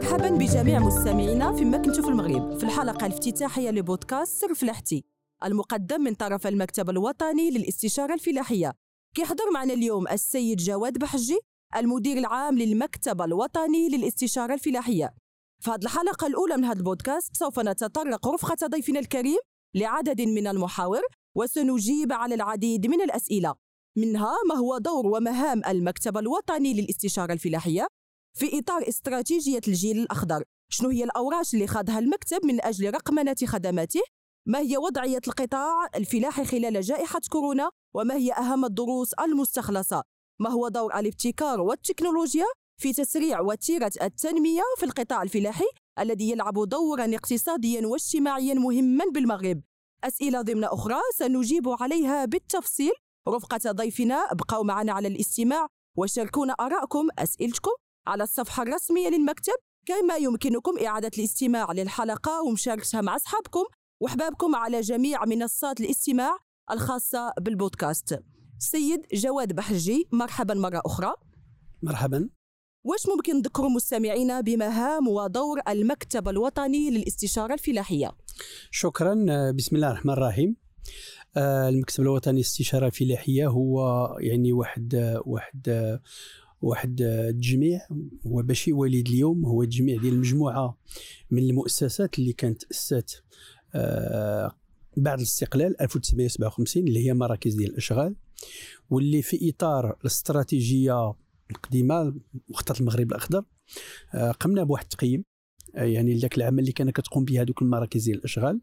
مرحبا 0.00 0.30
بجميع 0.30 0.78
مستمعينا 0.78 1.52
فيما 1.52 1.78
كنتوا 1.78 2.02
في 2.02 2.08
المغرب 2.08 2.58
في 2.58 2.64
الحلقة 2.64 3.06
الافتتاحية 3.06 3.70
لبودكاست 3.70 4.40
سر 4.40 4.54
فلاحتي 4.54 5.04
المقدم 5.44 6.00
من 6.00 6.14
طرف 6.14 6.46
المكتب 6.46 6.90
الوطني 6.90 7.50
للاستشارة 7.50 8.14
الفلاحية. 8.14 8.72
كيحضر 9.14 9.50
معنا 9.54 9.72
اليوم 9.72 10.08
السيد 10.08 10.58
جواد 10.58 10.98
بحجي 10.98 11.38
المدير 11.76 12.18
العام 12.18 12.58
للمكتب 12.58 13.22
الوطني 13.22 13.88
للاستشارة 13.88 14.54
الفلاحية. 14.54 15.14
في 15.62 15.70
هذه 15.70 15.82
الحلقة 15.82 16.26
الأولى 16.26 16.56
من 16.56 16.64
هذا 16.64 16.78
البودكاست 16.78 17.36
سوف 17.36 17.60
نتطرق 17.60 18.28
رفقة 18.28 18.66
ضيفنا 18.66 19.00
الكريم 19.00 19.38
لعدد 19.74 20.20
من 20.20 20.46
المحاور 20.46 21.02
وسنجيب 21.34 22.12
على 22.12 22.34
العديد 22.34 22.86
من 22.86 23.02
الأسئلة. 23.02 23.54
منها 23.96 24.34
ما 24.48 24.54
هو 24.54 24.78
دور 24.78 25.06
ومهام 25.06 25.62
المكتب 25.68 26.18
الوطني 26.18 26.74
للاستشارة 26.74 27.32
الفلاحية 27.32 27.86
في 28.34 28.58
إطار 28.58 28.88
استراتيجية 28.88 29.60
الجيل 29.68 29.98
الأخضر. 29.98 30.44
شنو 30.72 30.88
هي 30.88 31.04
الأوراش 31.04 31.54
اللي 31.54 31.66
خاضها 31.66 31.98
المكتب 31.98 32.44
من 32.44 32.64
أجل 32.64 32.94
رقمنة 32.94 33.36
خدماته؟ 33.46 34.00
ما 34.46 34.58
هي 34.58 34.76
وضعية 34.76 35.20
القطاع 35.28 35.86
الفلاحي 35.94 36.44
خلال 36.44 36.80
جائحة 36.80 37.20
كورونا؟ 37.30 37.70
وما 37.94 38.14
هي 38.14 38.32
أهم 38.32 38.64
الدروس 38.64 39.12
المستخلصة؟ 39.12 40.02
ما 40.40 40.50
هو 40.50 40.68
دور 40.68 40.98
الابتكار 40.98 41.60
والتكنولوجيا 41.60 42.44
في 42.80 42.92
تسريع 42.92 43.40
وتيرة 43.40 43.92
التنمية 44.02 44.62
في 44.76 44.86
القطاع 44.86 45.22
الفلاحي 45.22 45.64
الذي 45.98 46.30
يلعب 46.30 46.68
دورا 46.68 47.14
اقتصاديا 47.14 47.86
واجتماعيا 47.86 48.54
مهما 48.54 49.04
بالمغرب؟ 49.14 49.62
أسئلة 50.04 50.42
ضمن 50.42 50.64
أخرى 50.64 51.00
سنجيب 51.14 51.68
عليها 51.68 52.24
بالتفصيل. 52.24 52.92
رفقة 53.28 53.72
ضيفنا 53.72 54.14
ابقوا 54.14 54.64
معنا 54.64 54.92
على 54.92 55.08
الاستماع 55.08 55.66
وشاركونا 55.96 56.52
آراءكم 56.52 57.08
أسئلتكم. 57.18 57.70
على 58.06 58.22
الصفحة 58.22 58.62
الرسمية 58.62 59.08
للمكتب 59.08 59.54
كما 59.86 60.16
يمكنكم 60.16 60.78
إعادة 60.86 61.10
الاستماع 61.18 61.72
للحلقة 61.72 62.42
ومشاركتها 62.42 63.00
مع 63.00 63.16
أصحابكم 63.16 63.64
وأحبابكم 64.00 64.54
على 64.54 64.80
جميع 64.80 65.24
منصات 65.24 65.80
الاستماع 65.80 66.38
الخاصة 66.70 67.32
بالبودكاست. 67.40 68.22
سيد 68.58 69.06
جواد 69.12 69.52
بحجي 69.52 70.08
مرحبا 70.12 70.54
مرة 70.54 70.82
أخرى. 70.86 71.14
مرحبا. 71.82 72.28
واش 72.84 73.08
ممكن 73.16 73.36
نذكروا 73.36 73.70
مستمعينا 73.70 74.40
بمهام 74.40 75.08
ودور 75.08 75.60
المكتب 75.68 76.28
الوطني 76.28 76.90
للاستشارة 76.90 77.54
الفلاحية؟ 77.54 78.12
شكرا. 78.70 79.14
بسم 79.50 79.76
الله 79.76 79.90
الرحمن 79.90 80.12
الرحيم. 80.12 80.56
آه، 81.36 81.68
المكتب 81.68 82.02
الوطني 82.02 82.34
للاستشارة 82.34 82.86
الفلاحية 82.86 83.46
هو 83.46 84.06
يعني 84.20 84.52
واحد 84.52 85.20
واحد 85.26 85.98
واحد 86.62 87.00
التجميع 87.00 87.80
هو 88.26 88.42
ماشي 88.42 88.72
وليد 88.72 89.08
اليوم 89.08 89.46
هو 89.46 89.64
تجميع 89.64 90.00
ديال 90.00 90.18
مجموعه 90.18 90.78
من 91.30 91.42
المؤسسات 91.42 92.18
اللي 92.18 92.32
كانت 92.32 92.62
تأسست 92.62 93.22
آه، 93.74 94.56
بعد 94.96 95.18
الاستقلال 95.18 95.80
1957 95.80 96.88
اللي 96.88 97.06
هي 97.06 97.14
مراكز 97.14 97.54
ديال 97.54 97.70
الأشغال 97.70 98.16
واللي 98.90 99.22
في 99.22 99.50
إطار 99.50 99.96
الاستراتيجية 100.00 101.14
القديمة 101.50 102.14
مخطط 102.48 102.80
المغرب 102.80 103.10
الأخضر 103.10 103.44
آه، 104.14 104.30
قمنا 104.30 104.64
بواحد 104.64 104.84
التقييم 104.84 105.24
يعني 105.74 106.14
ذاك 106.14 106.36
العمل 106.36 106.58
اللي 106.58 106.72
كانت 106.72 106.96
كتقوم 106.96 107.24
به 107.24 107.42
هذوك 107.42 107.62
المراكز 107.62 108.04
ديال 108.04 108.18
الأشغال. 108.18 108.60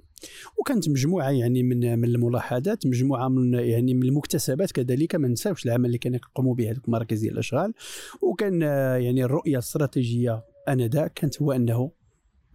وكانت 0.58 0.90
مجموعة 0.90 1.30
يعني 1.30 1.64
من 1.64 2.00
من 2.00 2.06
الملاحظات 2.06 2.86
مجموعة 2.86 3.28
من 3.28 3.54
يعني 3.54 3.94
من 3.94 4.04
المكتسبات 4.04 4.72
كذلك 4.72 5.16
ما 5.16 5.28
ننساوش 5.28 5.66
العمل 5.66 5.86
اللي 5.86 5.98
كانوا 5.98 6.20
يقوموا 6.32 6.56
به 6.56 6.72
هذوك 6.72 6.88
المراكز 6.88 7.20
ديال 7.20 7.34
الأشغال. 7.34 7.74
وكان 8.22 8.64
آه، 8.64 8.96
يعني 8.96 9.24
الرؤية 9.24 9.54
الاستراتيجية 9.54 10.44
أنذاك 10.70 11.14
كانت 11.14 11.42
هو 11.42 11.52
أنه 11.52 11.92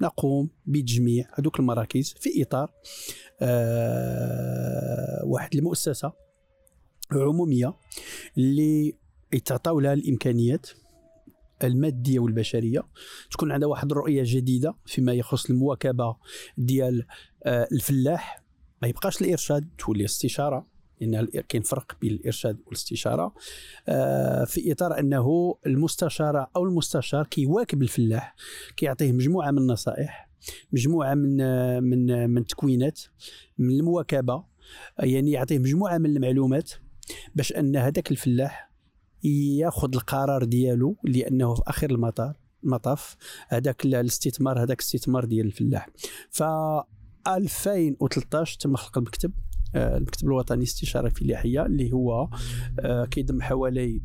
نقوم 0.01 0.49
بتجميع 0.67 1.27
هذوك 1.35 1.61
المراكز 1.61 2.15
في 2.19 2.43
إطار 2.43 2.71
آه 3.41 5.25
واحد 5.25 5.55
المؤسسة 5.55 6.13
عمومية 7.13 7.75
اللي 8.39 8.95
يتعطاو 9.33 9.81
لها 9.81 9.93
الإمكانيات 9.93 10.67
المادية 11.67 12.19
والبشرية. 12.19 12.83
تكون 13.31 13.53
عندها 13.53 13.69
واحد 13.69 13.91
الرؤية 13.91 14.23
جديدة 14.27 14.75
فيما 14.87 15.13
يخص 15.13 15.51
المواكبة 15.51 16.17
ديال 16.59 17.07
آه، 17.45 17.69
الفلاح. 17.73 18.43
ما 18.83 18.89
يبقاش 18.89 19.23
الإرشاد 19.23 19.69
تولي 19.79 20.05
استشارة 20.05 20.67
لأن 21.01 21.27
كاين 21.49 21.63
فرق 21.63 21.97
بين 22.01 22.13
الإرشاد 22.13 22.59
والاستشارة. 22.67 23.35
آه، 23.89 24.45
في 24.45 24.73
إطار 24.73 24.99
أنه 24.99 25.57
المستشاره 25.67 26.51
أو 26.57 26.65
المستشار 26.65 27.27
كيواكب 27.27 27.83
الفلاح 27.83 28.35
كيعطيه 28.77 29.13
مجموعة 29.13 29.51
من 29.51 29.59
النصائح 29.59 30.29
مجموعة 30.73 31.15
من 31.15 31.37
من 31.83 32.31
من 32.31 32.39
التكوينات 32.39 33.01
من 33.59 33.71
المواكبة. 33.71 34.45
يعني 34.99 35.31
يعطيه 35.31 35.59
مجموعة 35.59 35.99
من 35.99 36.17
المعلومات 36.17 36.71
باش 37.35 37.53
أن 37.53 37.77
هذاك 37.77 38.11
الفلاح 38.11 38.72
ياخذ 39.25 39.95
القرار 39.95 40.45
ديالو 40.45 40.97
لأنه 41.05 41.55
في 41.55 41.63
آخر 41.67 41.91
المطار 41.91 42.35
المطاف 42.65 43.17
هذاك 43.49 43.85
الاستثمار 43.85 44.63
هذاك 44.63 44.81
الاستثمار 44.81 45.25
ديال 45.25 45.47
الفلاح. 45.47 45.89
ف 46.31 46.43
2013 47.29 48.59
تم 48.59 48.77
خلق 48.77 48.99
المكتب 48.99 49.33
آه، 49.75 49.97
المكتب 49.97 50.27
الوطني 50.27 50.57
للاستشاره 50.59 51.07
الفلاحيه 51.07 51.67
اللي 51.67 51.93
هو 51.93 52.29
آه، 52.81 53.05
كيضم 53.05 53.43
حوالي 53.43 54.03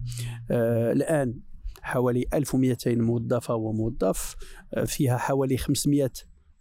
آه، 0.51 0.91
الآن 0.91 1.39
حوالي 1.81 2.25
1200 2.33 3.01
موظفة 3.01 3.55
وموظف 3.55 4.35
فيها 4.85 5.17
حوالي 5.17 5.57
500 5.57 6.11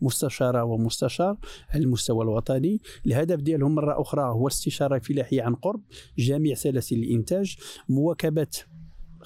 مستشارة 0.00 0.64
ومستشار 0.64 1.36
على 1.70 1.84
المستوى 1.84 2.24
الوطني. 2.24 2.80
الهدف 3.06 3.40
ديالهم 3.40 3.74
مرة 3.74 4.00
أخرى 4.00 4.22
هو 4.22 4.46
الاستشارة 4.46 4.96
الفلاحيه 4.96 5.42
عن 5.42 5.54
قرب 5.54 5.82
جميع 6.18 6.54
سلاسل 6.54 6.96
الإنتاج 6.96 7.56
مواكبة 7.88 8.46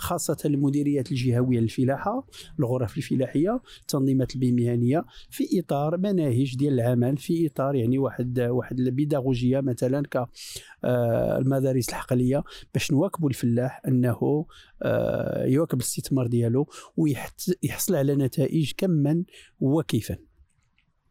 خاصة 0.01 0.37
المديريات 0.45 1.13
الجهوية 1.13 1.61
للفلاحة 1.61 2.27
الغرف 2.59 2.97
الفلاحية 2.97 3.61
التنظيمات 3.81 4.37
المهنية 4.37 5.05
في 5.31 5.61
إطار 5.61 5.97
مناهج 5.99 6.57
ديال 6.57 6.81
العمل 6.81 7.17
في 7.17 7.47
إطار 7.47 7.75
يعني 7.75 7.99
واحد 7.99 8.41
واحد 8.41 8.81
البيداغوجية 8.81 9.61
مثلا 9.61 10.03
كالمدارس 10.03 11.89
آه، 11.89 11.93
الحقلية 11.93 12.43
باش 12.75 12.93
نواكبوا 12.93 13.29
الفلاح 13.29 13.83
أنه 13.89 14.47
آه، 14.83 15.45
يواكب 15.45 15.79
الاستثمار 15.79 16.27
ديالو 16.27 16.69
ويحصل 16.97 17.95
على 17.95 18.15
نتائج 18.15 18.73
كما 18.77 19.25
وكيفا. 19.61 20.30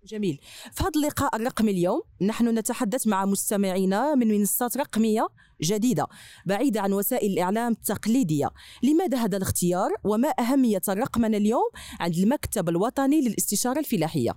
جميل. 0.05 0.39
في 0.71 0.83
هذا 0.83 0.91
اللقاء 0.95 1.35
الرقمي 1.35 1.71
اليوم 1.71 2.01
نحن 2.21 2.57
نتحدث 2.57 3.07
مع 3.07 3.25
مستمعينا 3.25 4.15
من 4.15 4.27
منصات 4.27 4.77
رقمية 4.77 5.27
جديدة 5.61 6.07
بعيدة 6.45 6.81
عن 6.81 6.93
وسائل 6.93 7.31
الإعلام 7.31 7.71
التقليدية. 7.71 8.49
لماذا 8.83 9.17
هذا 9.17 9.37
الاختيار 9.37 9.89
وما 10.03 10.29
أهمية 10.39 10.81
الرقمنة 10.89 11.37
اليوم 11.37 11.69
عند 11.99 12.15
المكتب 12.17 12.69
الوطني 12.69 13.21
للاستشارة 13.21 13.79
الفلاحية؟ 13.79 14.31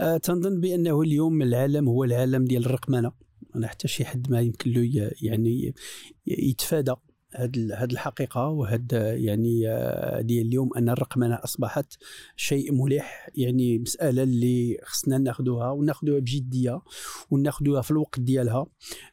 أه 0.00 0.16
تنظن 0.16 0.60
بأنه 0.60 1.00
اليوم 1.00 1.42
العالم 1.42 1.88
هو 1.88 2.04
العالم 2.04 2.44
ديال 2.44 2.66
الرقمنة 2.66 3.12
أنا 3.56 3.68
حتى 3.68 3.88
شي 3.88 4.04
حد 4.04 4.30
ما 4.30 4.40
يمكن 4.40 4.70
له 4.70 5.10
يعني 5.22 5.74
يتفادى. 6.26 6.94
هاد 7.46 7.92
الحقيقة 7.92 8.48
وهاد 8.48 8.92
يعني 8.92 9.60
ديال 10.22 10.46
اليوم 10.46 10.70
أن 10.76 10.88
الرقمنه 10.88 11.38
أصبحت 11.44 11.94
شيء 12.36 12.72
ملح 12.72 13.28
يعني 13.34 13.78
مسألة 13.78 14.22
اللي 14.22 14.78
خصنا 14.84 15.18
ناخذوها 15.18 15.70
وناخذوها 15.70 16.18
بجدية 16.18 16.80
وناخذوها 17.30 17.82
في 17.82 17.90
الوقت 17.90 18.20
ديالها 18.20 18.66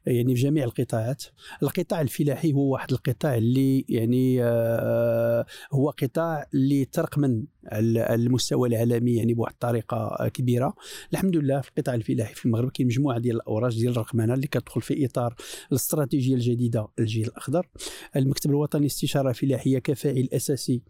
يعني 0.05 0.35
في 0.35 0.41
جميع 0.41 0.63
القطاعات. 0.63 1.23
القطاع 1.63 2.01
الفلاحي 2.01 2.53
هو 2.53 2.73
واحد 2.73 2.91
القطاع 2.91 3.37
اللي 3.37 3.85
يعني 3.89 4.43
آه، 4.43 5.45
هو 5.73 5.89
قطاع 5.89 6.47
اللي 6.53 6.85
ترقمن 6.85 7.45
المستوى 7.73 8.69
العالمي 8.69 9.15
يعني 9.15 9.33
بواحد 9.33 9.53
الطريقة 9.53 10.27
كبيرة. 10.27 10.73
الحمد 11.13 11.35
لله 11.35 11.61
في 11.61 11.69
القطاع 11.69 11.95
الفلاحي 11.95 12.35
في 12.35 12.45
المغرب 12.45 12.71
كاين 12.71 12.87
مجموعة 12.87 13.19
ديال 13.19 13.35
الاوراج 13.35 13.79
ديال 13.79 13.91
الرقمنة 13.91 14.33
اللي 14.33 14.47
كتدخل 14.47 14.81
في 14.81 15.05
إطار 15.05 15.35
الاستراتيجية 15.71 16.35
الجديدة 16.35 16.87
الجيل 16.99 17.27
الأخضر. 17.27 17.67
المكتب 18.15 18.49
الوطني 18.49 18.81
للاستشارة 18.81 19.29
الفلاحية 19.29 19.79
كفاعل 19.79 20.29
أساسي 20.33 20.81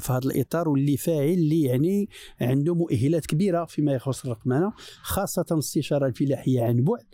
في 0.00 0.12
هذا 0.12 0.18
الإطار 0.24 0.68
واللي 0.68 0.96
فاعل 0.96 1.28
اللي 1.28 1.62
يعني 1.62 2.08
عنده 2.40 2.74
مؤهلات 2.74 3.26
كبيرة 3.26 3.64
فيما 3.64 3.92
يخص 3.92 4.24
الرقمنة 4.24 4.72
خاصة 5.02 5.46
الاستشارة 5.52 6.06
الفلاحية 6.06 6.62
عن 6.62 6.84
بعد. 6.84 7.04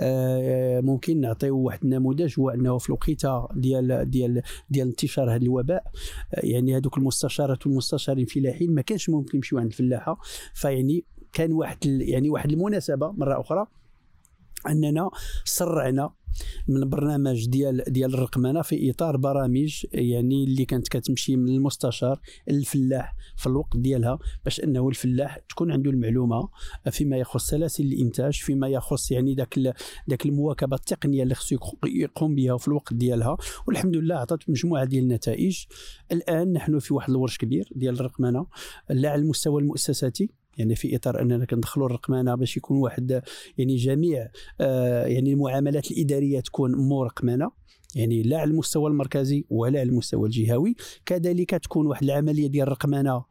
آه، 0.00 0.80
ممكن 0.80 1.20
نعطيو 1.20 1.58
واحد 1.58 1.78
النموذج 1.84 2.34
هو 2.38 2.50
أنه 2.50 2.78
في 2.78 2.88
الوقيتة 2.88 3.48
ديال 3.54 4.10
ديال 4.10 4.42
ديال 4.70 4.88
انتشار 4.88 5.30
هذا 5.30 5.42
الوباء 5.42 5.84
آه، 6.34 6.46
يعني 6.46 6.76
هذوك 6.76 6.98
المستشارات 6.98 7.66
والمستشارين 7.66 8.24
الفلاحيين 8.24 8.61
ما 8.66 8.82
كانش 8.82 9.10
ممكن 9.10 9.38
يمشيو 9.38 9.58
عند 9.58 9.66
الفلاحة. 9.66 10.18
فيعني 10.54 11.04
كان 11.32 11.52
واحد 11.52 11.86
يعني 11.86 12.30
واحد 12.30 12.52
المناسبة 12.52 13.12
مرة 13.12 13.40
أخرى 13.40 13.66
أننا 14.68 15.10
سرعنا 15.44 16.10
من 16.68 16.88
برنامج 16.88 17.46
ديال 17.48 17.84
ديال 17.88 18.14
الرقمنة 18.14 18.62
في 18.62 18.90
إطار 18.90 19.16
برامج 19.16 19.86
يعني 19.92 20.44
اللي 20.44 20.64
كانت 20.64 20.88
كتمشي 20.88 21.36
من 21.36 21.48
المستشار 21.48 22.20
الفلاح 22.48 23.16
في 23.36 23.46
الوقت 23.46 23.76
ديالها 23.76 24.18
باش 24.44 24.60
أنه 24.60 24.88
الفلاح 24.88 25.38
تكون 25.38 25.72
عنده 25.72 25.90
المعلومة 25.90 26.48
فيما 26.90 27.16
يخص 27.16 27.46
سلاسل 27.46 27.84
الإنتاج 27.84 28.34
فيما 28.34 28.68
يخص 28.68 29.10
يعني 29.10 29.34
ذاك 29.34 29.58
ذاك 30.10 30.26
المواكبة 30.26 30.76
التقنية 30.76 31.22
اللي 31.22 31.34
خصو 31.34 31.56
يقوم 31.84 32.34
بها 32.34 32.56
في 32.56 32.68
الوقت 32.68 32.94
ديالها. 32.94 33.36
والحمد 33.66 33.96
لله 33.96 34.14
عطات 34.14 34.50
مجموعة 34.50 34.84
ديال 34.84 35.04
النتائج. 35.04 35.64
الآن 36.12 36.52
نحن 36.52 36.78
في 36.78 36.94
واحد 36.94 37.10
الورش 37.10 37.38
كبير 37.38 37.68
ديال 37.74 37.94
الرقمنة 37.94 38.46
لا 38.90 39.10
على 39.10 39.22
المستوى 39.22 39.62
المؤسساتي 39.62 40.41
يعني 40.58 40.74
في 40.74 40.96
إطار 40.96 41.20
أننا 41.22 41.44
كندخلوا 41.44 41.86
الرقمنه 41.86 42.34
باش 42.34 42.56
يكون 42.56 42.76
واحد 42.76 43.22
يعني 43.58 43.76
جميع 43.76 44.28
آه 44.60 45.06
يعني 45.06 45.32
المعاملات 45.32 45.90
الإدارية 45.90 46.40
تكون 46.40 46.74
مرقمنة 46.88 47.62
يعني 47.94 48.22
لا 48.22 48.38
على 48.38 48.50
المستوى 48.50 48.90
المركزي 48.90 49.44
ولا 49.50 49.80
على 49.80 49.88
المستوى 49.88 50.26
الجهوي. 50.26 50.74
كذلك 51.06 51.50
تكون 51.50 51.86
واحد 51.86 52.02
العملية 52.02 52.46
ديال 52.46 52.66
الرقمنه 52.66 53.24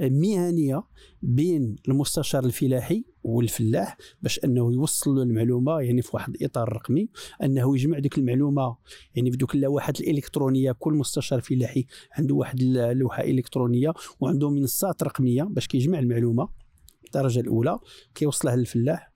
مهنية 0.00 0.82
بين 1.22 1.76
المستشار 1.88 2.44
الفلاحي 2.44 3.04
والفلاح 3.24 3.96
باش 4.22 4.40
أنه 4.44 4.72
يوصل 4.72 5.10
له 5.10 5.22
المعلومة 5.22 5.80
يعني 5.80 6.02
في 6.02 6.10
واحد 6.14 6.34
الإطار 6.34 6.72
رقمي 6.72 7.08
أنه 7.42 7.76
يجمع 7.76 7.98
ديك 7.98 8.18
المعلومة 8.18 8.76
يعني 9.14 9.30
في 9.30 9.36
دوك 9.36 9.54
اللوحات 9.54 10.00
الإلكترونية. 10.00 10.72
كل 10.72 10.94
مستشار 10.94 11.40
فلاحي 11.40 11.86
عنده 12.12 12.34
واحد 12.34 12.60
اللوحة 12.60 13.22
إلكترونية 13.22 13.92
وعنده 14.20 14.50
منصات 14.50 15.02
رقمية 15.02 15.42
باش 15.42 15.66
كيجمع 15.66 15.98
المعلومة. 15.98 16.65
الدرجة 17.06 17.40
الأولى 17.40 17.78
كيوصلها 18.14 18.56
للفلاح 18.56 19.12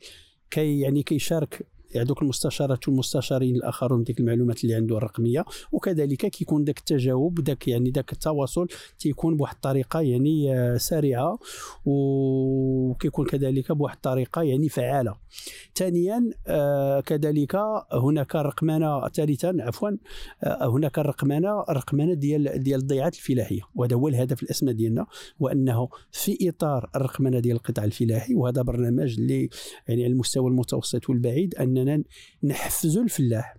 كي 0.50 0.80
يعني 0.80 1.02
كيشارك 1.02 1.66
دوك 1.94 2.22
المستشارات 2.22 2.88
والمستشارين 2.88 3.56
الآخرون 3.56 4.02
ديك 4.04 4.20
المعلومات 4.20 4.64
اللي 4.64 4.74
عنده 4.74 4.96
الرقمية 4.96 5.44
وكذلك 5.72 6.26
كيكون 6.26 6.64
داك 6.64 6.78
التجاوب 6.78 7.40
داك 7.40 7.68
يعني 7.68 7.90
داك 7.90 8.12
التواصل 8.12 8.68
تيكون 8.98 9.36
بواحد 9.36 9.54
الطريقة 9.54 10.00
يعني 10.00 10.58
آه، 10.58 10.76
سريعة 10.76 11.38
وكيكون 11.84 13.26
كذلك 13.26 13.72
بواحد 13.72 13.96
الطريقة 13.96 14.42
يعني 14.42 14.68
فعالة. 14.68 15.14
ثانيا 15.74 16.30
آه، 16.46 17.00
كذلك 17.00 17.56
هناك 17.92 18.36
رقمنه 18.36 19.08
ثالثا 19.08 19.56
عفوا 19.60 19.90
آه، 20.44 20.66
هناك 20.66 20.98
الرقمنه 20.98 21.64
الرقمنه 21.68 22.14
ديال 22.14 22.62
ديال 22.62 22.80
الضيعات 22.80 23.14
الفلاحية 23.14 23.60
وهذا 23.74 23.96
هو 23.96 24.08
الهدف 24.08 24.42
الاسمى 24.42 24.72
ديالنا 24.72 25.06
وأنه 25.40 25.88
في 26.12 26.48
إطار 26.48 26.90
الرقمنه 26.96 27.38
ديال 27.38 27.56
القطاع 27.56 27.84
الفلاحي 27.84 28.34
وهذا 28.34 28.62
برنامج 28.62 29.18
اللي 29.18 29.48
يعني 29.88 30.04
على 30.04 30.12
المستوى 30.12 30.50
المتوسط 30.50 31.10
والبعيد 31.10 31.54
أن 31.54 31.79
إننا 31.82 32.04
نحفزوا 32.44 33.02
الفلاح 33.02 33.56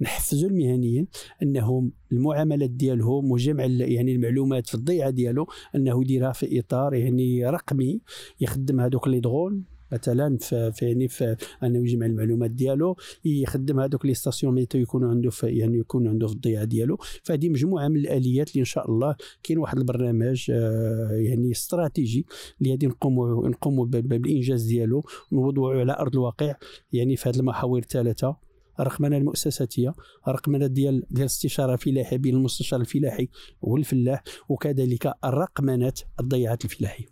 نحفزوا 0.00 0.48
المهنيين 0.50 1.08
أنهم 1.42 1.92
المعاملات 2.12 2.70
ديالهم 2.70 3.32
وجمع 3.32 3.64
يعني 3.64 4.12
المعلومات 4.12 4.66
في 4.66 4.74
الضيعة 4.74 5.10
ديالو 5.10 5.46
أنه 5.74 6.02
يديرها 6.02 6.32
في 6.32 6.60
إطار 6.60 6.94
يعني 6.94 7.46
رقمي 7.46 8.00
يخدم 8.40 8.80
هذوك 8.80 9.08
les 9.08 9.20
drones 9.20 9.64
مثلا 9.92 10.38
في, 10.38 10.72
يعني 10.82 11.08
في 11.08 11.36
أنه 11.62 11.78
يجمع 11.78 12.06
المعلومات 12.06 12.50
ديالو 12.50 12.96
يخدم 13.24 13.80
هذوك 13.80 14.06
les 14.06 14.14
stations 14.14 14.54
météo 14.54 14.78
يكونوا 14.78 15.10
عنده 15.10 15.30
في 15.30 15.46
يعني 15.46 15.78
يكون 15.78 16.08
عنده 16.08 16.26
في 16.26 16.32
الضيعه 16.32 16.64
ديالو. 16.64 16.98
فهذه 17.22 17.48
مجموعة 17.48 17.88
من 17.88 17.96
الآليات 17.96 18.50
اللي 18.50 18.60
إن 18.60 18.64
شاء 18.64 18.90
الله 18.90 19.16
كاين 19.42 19.58
واحد 19.58 19.78
البرنامج 19.78 20.50
آه 20.50 21.10
يعني 21.12 21.50
استراتيجي 21.50 22.26
اللي 22.60 22.70
غادي 22.70 22.86
نقوموا 22.86 23.48
نقوموا 23.48 23.86
بالإنجاز 23.86 24.64
ديالو 24.64 25.04
ونوضعوا 25.32 25.80
على 25.80 25.92
أرض 25.92 26.12
الواقع 26.14 26.54
يعني 26.92 27.16
في 27.16 27.28
هذه 27.28 27.36
المحاور 27.36 27.78
الثلاثه 27.78 28.36
الرقمنه 28.80 29.16
المؤسساتية 29.16 29.94
الرقمنه 30.28 30.66
ديال 30.66 31.02
ديال 31.10 31.20
الاستشارة 31.20 31.72
الفلاحيه 31.72 32.16
بين 32.16 32.34
المستشار 32.34 32.80
الفلاحي 32.80 33.28
والفلاح 33.62 34.22
وكذلك 34.48 35.12
الرقمنة 35.24 35.92
الضيعات 36.20 36.64
الفلاحية. 36.64 37.11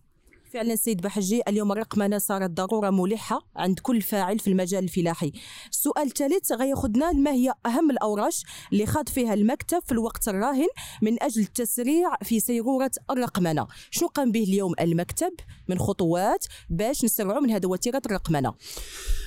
فعلا 0.52 0.76
سيد 0.76 1.00
بحجي 1.00 1.42
اليوم 1.48 1.72
الرقمنة 1.72 2.18
صارت 2.18 2.50
ضرورة 2.50 2.90
ملحة 2.90 3.46
عند 3.56 3.78
كل 3.78 4.00
فاعل 4.00 4.38
في 4.38 4.50
المجال 4.50 4.84
الفلاحي. 4.84 5.32
السؤال 5.70 6.06
الثالث 6.06 6.52
غياخذنا 6.52 7.12
ما 7.12 7.30
هي 7.30 7.54
أهم 7.66 7.90
الأوراش 7.90 8.44
اللي 8.72 8.86
خاض 8.86 9.08
فيها 9.08 9.34
المكتب 9.34 9.82
في 9.86 9.92
الوقت 9.92 10.28
الراهن 10.28 10.68
من 11.02 11.22
أجل 11.22 11.42
التسريع 11.42 12.16
في 12.22 12.40
سيروره 12.40 12.90
الرقمنة؟ 13.10 13.66
شنو 13.90 14.08
قام 14.08 14.32
به 14.32 14.42
اليوم 14.42 14.74
المكتب؟ 14.80 15.32
من 15.68 15.78
خطوات 15.78 16.46
باش 16.70 17.04
نسرعوا 17.04 17.40
من 17.40 17.50
هذا 17.50 17.68
وتيرة 17.68 18.02
الرقمنة. 18.06 18.54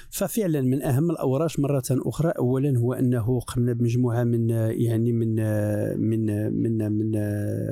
ففعلا 0.10 0.62
من 0.62 0.84
أهم 0.84 1.12
الأوراش 1.12 1.60
مرة 1.60 1.84
أخرى 1.92 2.32
اولا 2.38 2.78
هو 2.78 2.94
أنه 2.94 3.40
قمنا 3.40 3.74
بمجموعة 3.74 4.24
من 4.24 4.50
يعني 4.50 5.12
من 5.12 5.36
من 6.00 6.26
من 6.62 6.92
من 6.92 7.12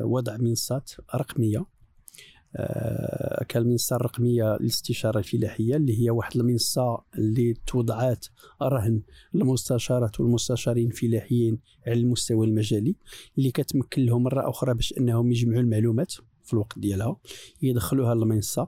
وضع 0.03 0.37
منصات 0.37 0.91
رقمية. 1.15 1.80
كالمنصه 3.49 3.95
الرقمية 3.95 4.57
للاستشارة 4.57 5.19
الفلاحية 5.19 5.75
اللي 5.75 6.03
هي 6.03 6.09
واحد 6.09 6.37
المنصة 6.37 7.03
اللي 7.17 7.53
توضعات 7.67 8.25
رهن 8.61 9.01
المستشارات 9.35 10.19
والمستشارين 10.19 10.87
الفلاحيين 10.87 11.59
على 11.87 11.99
المستوى 11.99 12.47
المجالي 12.47 12.95
اللي 13.37 13.51
كتمكن 13.51 14.05
لهم 14.05 14.23
مرة 14.23 14.49
أخرى 14.49 14.73
باش 14.73 14.93
إنهم 14.97 15.31
يجمعوا 15.31 15.61
المعلومات 15.61 16.13
في 16.43 16.53
الوقت 16.53 16.79
ديالها 16.79 17.17
يدخلوها 17.61 18.15
للمنصة 18.15 18.67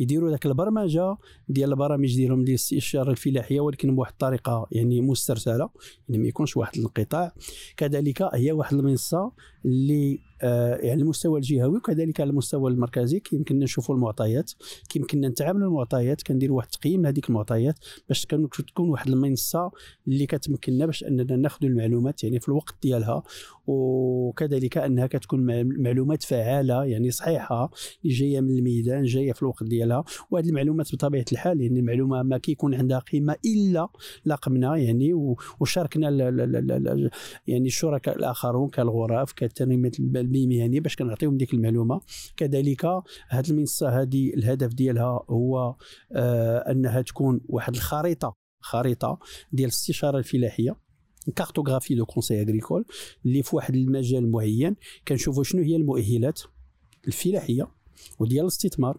يديروا 0.00 0.30
ذاك 0.30 0.46
البرمجة 0.46 1.16
ديال 1.48 1.70
البرامج 1.70 2.16
ديالهم 2.16 2.44
ديال 2.44 2.58
الاستشاره 2.72 3.10
الفلاحية 3.10 3.60
ولكن 3.60 3.96
بواحد 3.96 4.12
الطريقة 4.12 4.66
يعني 4.72 5.00
مسترسلة 5.00 5.70
يعني 6.08 6.22
ما 6.22 6.28
يكونش 6.28 6.56
واحد 6.56 6.76
الانقطاع. 6.76 7.32
كذلك 7.76 8.22
هي 8.22 8.52
واحد 8.52 8.76
المنصة 8.76 9.32
اللي 9.64 10.14
آه، 10.14 10.31
على 10.44 10.92
المستوى 10.92 11.38
الجهوي 11.38 11.76
وكذلك 11.76 12.20
على 12.20 12.30
المستوى 12.30 12.70
المركزي 12.70 13.20
كيمكننا 13.20 13.64
نشوفوا 13.64 13.94
المعطيات 13.94 14.52
كيمكننا 14.88 15.28
نتعاملوا 15.28 15.68
المعطيات 15.68 16.22
كنديروا 16.22 16.56
واحد 16.56 16.68
التقييم 16.72 17.02
لهذيك 17.02 17.28
المعطيات 17.28 17.78
باش 18.08 18.26
تكون 18.26 18.88
واحد 18.88 19.08
المنصة 19.08 19.70
اللي 20.08 20.26
كتمكننا 20.26 20.86
باش 20.86 21.04
أننا 21.04 21.36
ناخذوا 21.36 21.70
المعلومات 21.70 22.24
يعني 22.24 22.40
في 22.40 22.48
الوقت 22.48 22.74
ديالها 22.82 23.22
وكذلك 23.66 24.78
أنها 24.78 25.06
كتكون 25.06 25.64
معلومات 25.82 26.22
فعالة 26.22 26.84
يعني 26.84 27.10
صحيحة 27.10 27.70
اللي 28.04 28.14
جاية 28.14 28.40
من 28.40 28.50
الميدان 28.50 29.02
جاية 29.02 29.32
في 29.32 29.42
الوقت 29.42 29.64
ديالها 29.64 30.04
وهذه 30.30 30.48
المعلومات 30.48 30.94
بطبيعة 30.94 31.24
الحال 31.32 31.60
يعني 31.60 31.80
المعلومة 31.80 32.22
ما 32.22 32.38
كيكون 32.38 32.74
عندها 32.74 32.98
قيمة 32.98 33.36
إلا 33.44 33.88
لقمنا 34.26 34.76
يعني 34.76 35.14
وشاركنا 35.60 36.10
يعني 37.46 37.66
الشركاء 37.66 38.16
الآخرون 38.16 38.68
كالغرف 38.68 39.32
كالتنميه 39.32 39.90
المهنيه 40.36 40.80
باش 40.80 40.96
كنعطيهم 40.96 41.36
ديك 41.36 41.54
المعلومة. 41.54 42.00
كذلك 42.36 42.84
هذه 43.28 43.50
المنصه 43.50 44.02
هذه 44.02 44.34
الهدف 44.34 44.74
ديالها 44.74 45.24
هو 45.30 45.76
آه 46.12 46.58
أنها 46.70 47.02
تكون 47.02 47.40
واحد 47.48 47.74
الخريطة 47.74 48.34
خريطة 48.60 49.18
ديال 49.52 49.68
الاستشارة 49.68 50.18
الفلاحية 50.18 50.76
cartographie 51.36 51.94
du 51.94 52.06
conseil 52.06 52.42
agricole 52.42 52.84
اللي 53.26 53.42
في 53.42 53.56
واحد 53.56 53.74
المجال 53.74 54.30
معين 54.30 54.76
كنشوفوا 55.08 55.44
شنو 55.44 55.62
هي 55.62 55.76
المؤهلات 55.76 56.40
الفلاحية 57.06 57.68
وديال 58.18 58.42
الاستثمار. 58.42 58.98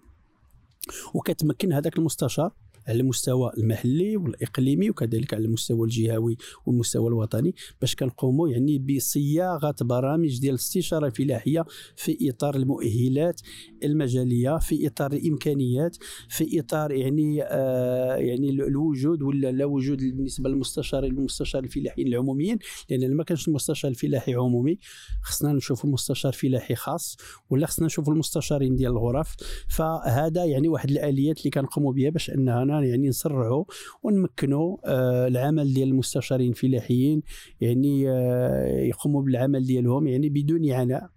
وكتمكن 1.13 1.73
هذاك 1.73 1.97
المستشار 1.97 2.53
على 2.87 2.99
المستوى 2.99 3.51
المحلي 3.57 4.17
والإقليمي 4.17 4.89
وكذلك 4.89 5.33
على 5.33 5.45
المستوى 5.45 5.83
الجهوي 5.83 6.37
والمستوى 6.65 7.07
الوطني 7.07 7.55
باش 7.81 7.95
كنقوموا 7.95 8.49
يعني 8.49 8.79
بصياغة 8.79 9.75
برامج 9.81 10.39
ديال 10.39 10.53
الاستشاره 10.53 11.05
الفلاحيه 11.05 11.65
في 11.95 12.29
إطار 12.29 12.55
المؤهلات 12.55 13.41
المجالية 13.83 14.57
في 14.57 14.87
إطار 14.87 15.13
الإمكانيات 15.13 15.97
في 16.29 16.59
إطار 16.59 16.91
يعني 16.91 17.43
آه 17.43 18.15
يعني 18.15 18.49
الوجود 18.49 19.21
ولا 19.21 19.51
لا 19.51 19.65
وجود 19.65 19.97
بالنسبة 19.97 20.49
للمستشار 20.49 21.03
المستشار 21.03 21.63
الفلاحيين 21.63 22.07
العموميين 22.07 22.57
لأن 22.89 23.13
ما 23.15 23.23
كانش 23.23 23.47
المستشار 23.47 23.91
الفلاحي 23.91 24.33
عمومي 24.33 24.79
خصنا 25.21 25.53
نشوفوا 25.53 25.89
مستشار 25.89 26.33
فلاحي 26.33 26.75
خاص 26.75 27.17
ولا 27.49 27.67
خصنا 27.67 27.85
نشوفوا 27.85 28.13
المستشارين 28.13 28.75
ديال 28.75 28.91
الغرف 28.91 29.35
فهذا 29.69 30.45
يعني 30.45 30.67
واحد 30.67 30.91
الآليات 30.91 31.39
اللي 31.39 31.49
كنقوموا 31.49 31.93
بها 31.93 32.09
باش 32.09 32.29
أنها 32.29 32.65
يعني 32.81 33.07
نسرعوا 33.07 33.65
ونمكنوا 34.03 34.77
آه 34.85 35.27
العمل 35.27 35.73
ديال 35.73 35.89
المستشارين 35.89 36.49
الفلاحيين 36.49 37.21
يعني 37.61 38.09
آه 38.09 38.79
يقوموا 38.79 39.21
بالعمل 39.21 39.65
ديالهم 39.65 40.07
يعني 40.07 40.29
بدون 40.29 40.71
عناء 40.71 41.09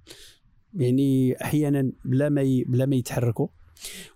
يعني 0.74 1.36
أحيانا 1.42 1.92
بلا 2.04 2.28
ما 2.28 2.62
بلا 2.66 2.86
ما 2.86 2.96
يتحركوا. 2.96 3.48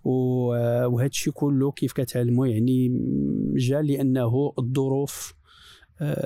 وهذا 0.04 1.06
الشيء 1.06 1.32
كله 1.32 1.70
كيف 1.70 1.92
كتعلموا 1.92 2.46
يعني 2.46 2.88
جا 3.56 3.82
لأنه 3.82 4.52
الظروف 4.58 5.34
آه، 5.34 5.39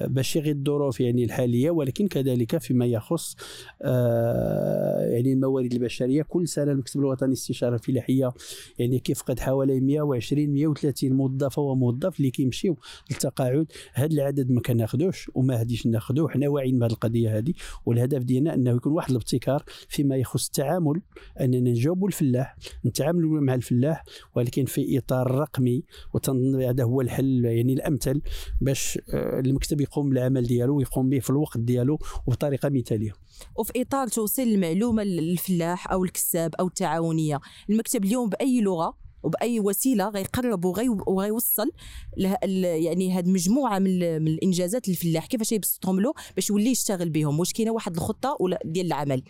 باش 0.07 0.37
غير 0.37 0.55
الظروف 0.55 1.01
يعني 1.01 1.25
الحالية 1.25 1.71
ولكن 1.71 2.09
كذلك 2.09 2.59
فيما 2.59 2.87
يخص 2.87 3.37
آه، 3.83 5.01
يعني 5.01 5.33
الموارد 5.33 5.73
البشرية. 5.73 6.23
كل 6.23 6.49
سنة 6.49 6.73
المكتب 6.73 7.01
الوطني 7.01 7.29
للاستشارة 7.29 7.75
الفلاحيه 7.75 8.33
يعني 8.79 8.99
كيفقد 8.99 9.41
حوالي 9.41 9.81
120 9.81 10.49
130 10.49 11.13
موظفه 11.13 11.63
وموظف 11.63 12.19
اللي 12.19 12.31
كيمشيو 12.31 12.77
للتقاعد. 13.11 13.67
هذا 13.93 14.13
العدد 14.13 14.51
ما 14.51 14.61
كناخذوش 14.61 15.31
وما 15.35 15.61
هاديش 15.61 15.87
ناخذوه 15.87 16.29
حنا 16.29 16.49
واعيين 16.49 16.79
بهذه 16.79 16.93
القضية 16.93 17.39
هذه 17.39 17.53
والهدف 17.87 18.23
ديالنا 18.23 18.55
أنه 18.55 18.71
يكون 18.71 18.93
واحد 18.93 19.11
الابتكار 19.11 19.65
فيما 19.89 20.17
يخص 20.17 20.47
التعامل 20.47 21.01
أننا 21.41 21.71
نجاوبوا 21.71 22.09
الفلاح 22.09 22.57
نتعاملوا 22.87 23.41
مع 23.41 23.55
الفلاح 23.55 24.05
ولكن 24.35 24.65
في 24.65 24.99
إطار 24.99 25.31
رقمي 25.31 25.85
وتنظن 26.15 26.63
هذا 26.63 26.85
هو 26.85 27.01
الحل 27.01 27.45
يعني 27.45 27.73
الأمثل 27.73 28.21
باش 28.61 28.99
آه، 29.15 29.41
المكتب 29.65 29.81
يقوم 29.81 30.09
بالعمل 30.09 30.47
ديالو 30.47 30.77
ويقوم 30.77 31.09
به 31.09 31.19
في 31.19 31.31
الوقت 31.31 31.59
ديالو 31.59 31.99
وبطريقة 32.27 32.69
مثالية. 32.69 33.13
وفي 33.57 33.73
إطار 33.77 34.09
توصيل 34.09 34.49
المعلومة 34.55 35.03
للفلاح 35.03 35.93
أو 35.93 36.05
الكساب 36.05 36.55
أو 36.55 36.67
التعاونية 36.67 37.41
المكتب 37.71 38.05
اليوم 38.05 38.29
بأي 38.29 38.61
لغة 38.61 38.97
وبأي 39.23 39.61
وسيلة 39.61 40.09
غيقرب 40.09 40.65
وغيوصل 41.07 41.71
يعني 42.17 43.13
هاد 43.13 43.29
مجموعة 43.29 43.79
من, 43.79 44.23
من 44.23 44.29
الإنجازات 44.29 44.89
للفلاح؟ 44.89 45.27
كيفاش 45.27 45.53
يبسطهم 45.53 46.01
له 46.01 46.13
باش 46.35 46.51
يولي 46.51 46.71
يشتغل 46.71 47.11
بهم؟ 47.11 47.39
واش 47.39 47.53
كاينة 47.53 47.73
واحد 47.73 47.97
الخطة 47.97 48.37
ولا 48.41 48.59
ديال 48.65 48.87
العمل؟ 48.87 49.23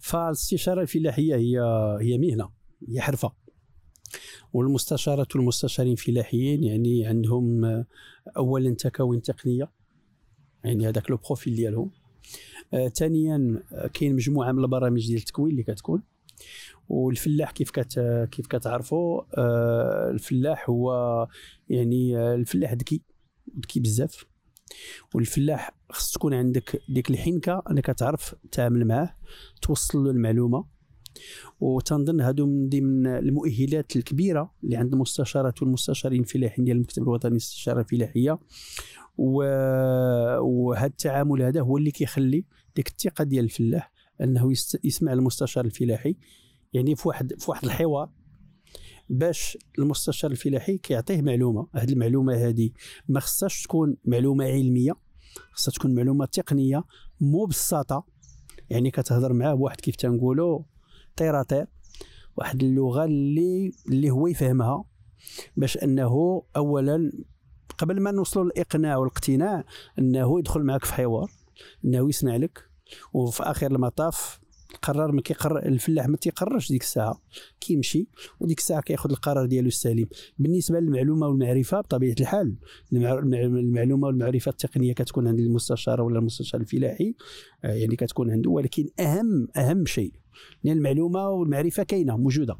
فالاستشارة 0.00 0.82
الفلاحية 0.82 1.34
هي 1.36 1.60
هي 2.00 2.18
مهنة 2.18 2.50
هي 2.88 3.00
حرفة. 3.00 3.32
والمستشارات 4.52 5.36
والمستشارين 5.36 5.92
الفلاحيين 5.92 6.64
يعني 6.64 7.06
عندهم 7.06 7.64
اولا 8.36 8.74
تكوين 8.74 9.22
تقنية 9.22 9.81
يعني 10.64 10.88
هذاك 10.88 11.10
لو 11.10 11.16
بروفيل 11.16 11.54
ديالهم. 11.54 11.90
آه، 12.74 12.88
ثانيا 12.88 13.62
كاين 13.94 14.14
مجموعة 14.14 14.52
من 14.52 14.64
البرامج 14.64 15.06
ديال 15.06 15.18
التكوين 15.18 15.52
اللي 15.52 15.62
كتكون. 15.62 16.02
والفلاح 16.88 17.50
كيف 17.50 17.70
كت 17.70 18.00
كيف 18.32 18.46
كتعرفوا 18.46 19.22
آه، 19.38 20.10
الفلاح 20.10 20.70
هو 20.70 21.28
يعني 21.68 22.18
آه، 22.18 22.34
الفلاح 22.34 22.72
ذكي 22.72 23.02
ذكي 23.58 23.80
بزاف. 23.80 24.24
والفلاح 25.14 25.76
خص 25.90 26.12
تكون 26.12 26.34
عندك 26.34 26.82
ديك 26.88 27.10
الحنكة 27.10 27.62
انك 27.70 27.86
تعرف 27.86 28.34
تعامل 28.52 28.84
معاه 28.84 29.16
توصل 29.62 30.04
له 30.04 30.10
المعلومة. 30.10 30.72
وتنظن 31.60 32.20
هادو 32.20 32.46
من 32.46 32.68
ضمن 32.68 33.06
المؤهلات 33.06 33.96
الكبيرة 33.96 34.54
اللي 34.64 34.76
عند 34.76 34.92
المستشارات 34.92 35.62
والمستشارين 35.62 36.20
الفلاحيين 36.20 36.64
ديال 36.64 36.76
المكتب 36.76 37.02
الوطني 37.02 37.30
للاستشارة 37.30 37.80
الفلاحية. 37.80 38.38
وهذا 39.18 40.86
التعامل 40.86 41.42
هذا 41.42 41.60
هو 41.60 41.78
اللي 41.78 41.90
كيخلي 41.90 42.44
ديك 42.76 42.88
الثقة 42.88 43.24
ديال 43.24 43.44
الفلاح 43.44 43.92
أنه 44.20 44.52
يسمع 44.84 45.12
المستشار 45.12 45.64
الفلاحي. 45.64 46.16
يعني 46.72 46.96
في 46.96 47.08
واحد 47.08 47.32
في 47.38 47.50
واحد 47.50 47.64
الحوار 47.64 48.10
باش 49.10 49.58
المستشار 49.78 50.30
الفلاحي 50.30 50.78
كيعطيه 50.78 51.22
معلومة. 51.22 51.66
هذه 51.74 51.92
المعلومة 51.92 52.34
هذه 52.34 52.70
ما 53.08 53.20
خصهاش 53.20 53.62
تكون 53.62 53.96
معلومة 54.04 54.44
علمية 54.44 54.92
خصها 55.52 55.72
تكون 55.72 55.94
معلومة 55.94 56.24
تقنية 56.24 56.84
مو 57.20 57.44
بساطه 57.44 58.06
يعني 58.70 58.90
كتهضر 58.90 59.32
معاه 59.32 59.54
بواحد 59.54 59.80
كيف 59.80 59.96
تنقولوا 59.96 60.62
طير 61.16 61.42
طير 61.42 61.66
واحد 62.36 62.62
اللغة 62.62 63.04
اللي 63.04 63.72
اللي 63.88 64.10
هو 64.10 64.26
يفهمها 64.26 64.84
باش 65.56 65.76
أنه 65.76 66.42
اولا 66.56 67.12
قبل 67.78 68.00
ما 68.00 68.10
نوصلوا 68.10 68.44
للإقناع 68.44 68.96
والاقتناع 68.96 69.64
أنه 69.98 70.38
يدخل 70.38 70.62
معك 70.62 70.84
في 70.84 70.94
حوار 70.94 71.30
أنه 71.84 72.08
يسمع 72.08 72.36
لك 72.36 72.64
وفي 73.12 73.42
آخر 73.42 73.66
المطاف 73.66 74.42
قرر 74.82 75.12
ما 75.12 75.20
كيقرر 75.20 75.58
الفلاح 75.58 76.08
ما 76.08 76.16
تيقررش 76.16 76.68
ديك 76.68 76.82
الساعة 76.82 77.20
كيمشي 77.60 78.08
وديك 78.40 78.58
الساعة 78.58 78.80
كياخذ 78.80 79.10
القرار 79.10 79.46
ديالو 79.46 79.68
السليم. 79.68 80.08
بالنسبة 80.38 80.80
للمعلومة 80.80 81.28
والمعرفة 81.28 81.80
بطبيعة 81.80 82.14
الحال 82.20 82.56
المعلومة 82.92 84.06
والمعرفة 84.06 84.48
التقنية 84.50 84.92
كتكون 84.92 85.28
عند 85.28 85.38
المستشار 85.38 86.00
ولا 86.02 86.18
المستشار 86.18 86.60
الفلاحي 86.60 87.14
آه، 87.64 87.72
يعني 87.72 87.96
كتكون 87.96 88.30
عنده 88.30 88.50
ولكن 88.50 88.88
اهم 89.00 89.48
أهم 89.56 89.86
شيء 89.86 90.12
لأن 90.64 90.76
المعلومة 90.76 91.28
والمعرفة 91.28 91.82
كاينة 91.82 92.16
موجودة. 92.16 92.56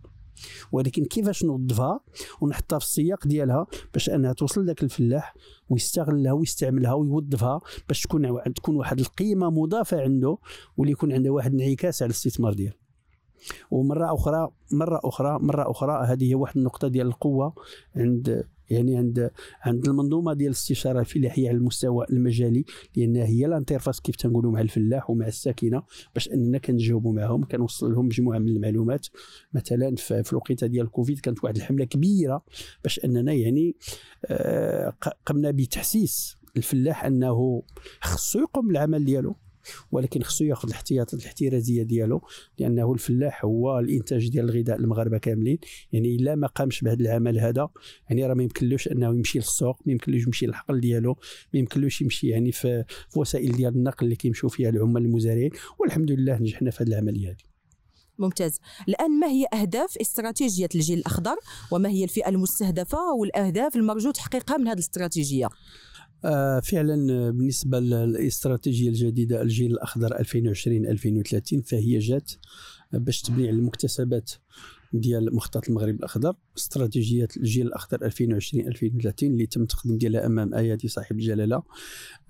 ولكن 0.73 1.05
كيفاش 1.05 1.45
نوظفها 1.45 2.01
ونحطها 2.41 2.79
في 2.79 2.85
السياق 2.85 3.27
ديالها 3.27 3.67
باش 3.93 4.11
أنها 4.11 4.33
توصل 4.33 4.67
لك 4.67 4.83
الفلاح 4.83 5.35
ويستغلها 5.69 6.33
ويستعملها 6.33 6.93
ويوظفها 6.93 7.61
باش 7.89 8.03
تكون 8.03 8.53
تكون 8.55 8.77
واحد 8.77 9.01
القيمة 9.01 9.51
مضافة 9.51 10.01
عنده 10.01 10.39
واللي 10.77 10.93
يكون 10.93 11.13
عنده 11.13 11.31
واحد 11.31 11.55
انعكاس 11.55 12.03
على 12.03 12.11
الاستثمار 12.11 12.53
ديالو 12.53 12.77
ومرة 13.71 14.15
أخرى 14.15 14.49
مرة 14.73 15.01
أخرى 15.05 15.39
مرة 15.39 15.71
أخرى 15.71 16.07
هذه 16.07 16.31
هي 16.31 16.35
واحد 16.35 16.57
النقطة 16.57 16.89
ديال 16.89 17.07
القوة 17.07 17.55
عند 17.97 18.45
يعني 18.71 18.97
عند 18.97 19.31
عند 19.63 19.89
المنظومة 19.89 20.33
ديال 20.33 20.49
الاستشارة 20.49 21.01
الفلاحيه 21.01 21.49
على 21.49 21.57
المستوى 21.57 22.07
المجالي 22.11 22.65
لانها 22.97 23.25
هي 23.25 23.47
الانترفاس 23.47 24.01
كيف 24.01 24.17
تنقولوا 24.17 24.53
مع 24.53 24.61
الفلاح 24.61 25.11
ومع 25.11 25.27
الساكنة 25.27 25.83
باش 26.15 26.29
أننا 26.29 26.59
كنجاوبوا 26.59 27.13
معهم 27.13 27.45
كنوصل 27.45 27.93
لهم 27.93 28.07
مجموعة 28.07 28.39
من 28.39 28.49
المعلومات. 28.49 29.07
مثلا 29.55 29.97
في 29.97 30.33
الوقيتة 30.33 30.67
ديال 30.67 30.87
الكوفيد 30.87 31.21
كانت 31.21 31.45
واحد 31.45 31.57
الحملة 31.57 31.85
كبيرة 31.85 32.45
باش 32.83 33.05
أننا 33.05 33.33
يعني 33.33 33.77
آه، 34.27 34.95
قمنا 35.27 35.51
بتحسيس 35.51 36.37
الفلاح 36.57 37.05
أنه 37.05 37.63
خصو 38.01 38.39
يقوم 38.39 38.69
بالعمل 38.69 39.05
ديالو. 39.05 39.37
ولكن 39.93 40.23
خصو 40.23 40.45
ياخذ 40.45 40.69
الاحتياطات 40.69 41.21
الاحترازية 41.21 41.83
ديالو 41.83 42.23
لأنه 42.59 42.93
الفلاح 42.93 43.45
هو 43.45 43.79
الإنتاج 43.79 44.29
ديال 44.29 44.51
الغذاء 44.51 44.77
المغاربة 44.77 45.19
كاملين. 45.19 45.59
يعني 45.93 46.17
إلا 46.17 46.35
ما 46.35 46.47
قامش 46.47 46.81
بهذا 46.81 47.01
العمل 47.01 47.39
هذا 47.39 47.69
يعني 48.09 48.27
راه 48.27 48.35
ما 48.35 48.43
يمكنلوش 48.43 48.89
أنه 48.89 49.07
يمشي 49.07 49.39
للسوق 49.39 49.81
ما 49.87 49.93
يمكنلوش 49.93 50.27
يمشي 50.27 50.47
للحقل 50.47 50.81
ديالو 50.81 51.17
ما 51.55 51.61
يمكنلوش 51.61 52.03
يمشي 52.03 52.29
يعني 52.29 52.53
في, 52.53 52.85
وسائل 53.17 53.53
ديال 53.53 53.75
النقل 53.75 54.05
اللي 54.05 54.17
كيمشوا 54.17 54.49
فيها 54.49 54.69
العمال 54.69 55.05
المزارعين. 55.05 55.51
والحمد 55.79 56.11
لله 56.11 56.39
نجحنا 56.39 56.71
في 56.71 56.83
هذه 56.83 56.89
العملية 56.89 57.29
هذه. 57.29 57.53
ممتاز. 58.19 58.59
الآن 58.89 59.21
ما 59.21 59.27
هي 59.27 59.47
أهداف 59.55 59.99
استراتيجية 59.99 60.69
الجيل 60.75 60.99
الأخضر؟ 60.99 61.37
وما 61.71 61.89
هي 61.89 62.05
الفئة 62.05 62.29
المستهدفة؟ 62.29 63.13
والأهداف 63.13 63.77
المرجو 63.77 64.11
تحقيقها 64.11 64.57
من 64.57 64.69
هذه 64.69 64.75
الاستراتيجية؟ 64.75 65.49
فعلا 66.63 67.31
بالنسبة 67.31 67.81
للاستراتيجية 67.81 68.89
الجديدة 68.89 69.43
الجيل 69.43 69.73
الأخضر 69.73 70.19
2020 70.19 70.87
2030 70.87 71.63
فهي 71.63 71.99
جات 71.99 72.33
باش 72.93 73.23
تبني 73.23 73.49
على 73.49 73.57
المكتسبات 73.57 74.31
ديال 74.93 75.35
مخطط 75.35 75.69
المغرب 75.69 75.95
الأخضر 75.95 76.35
استراتيجية 76.57 77.29
الجيل 77.37 77.67
الأخضر 77.67 78.05
2020 78.05 78.69
2030 78.69 79.31
اللي 79.31 79.47
تم 79.47 79.63
التقديم 79.63 79.99
ديالها 79.99 80.27
أمام 80.27 80.55
أيادي 80.55 80.89
صاحب 80.89 81.17
الجلالة. 81.17 81.63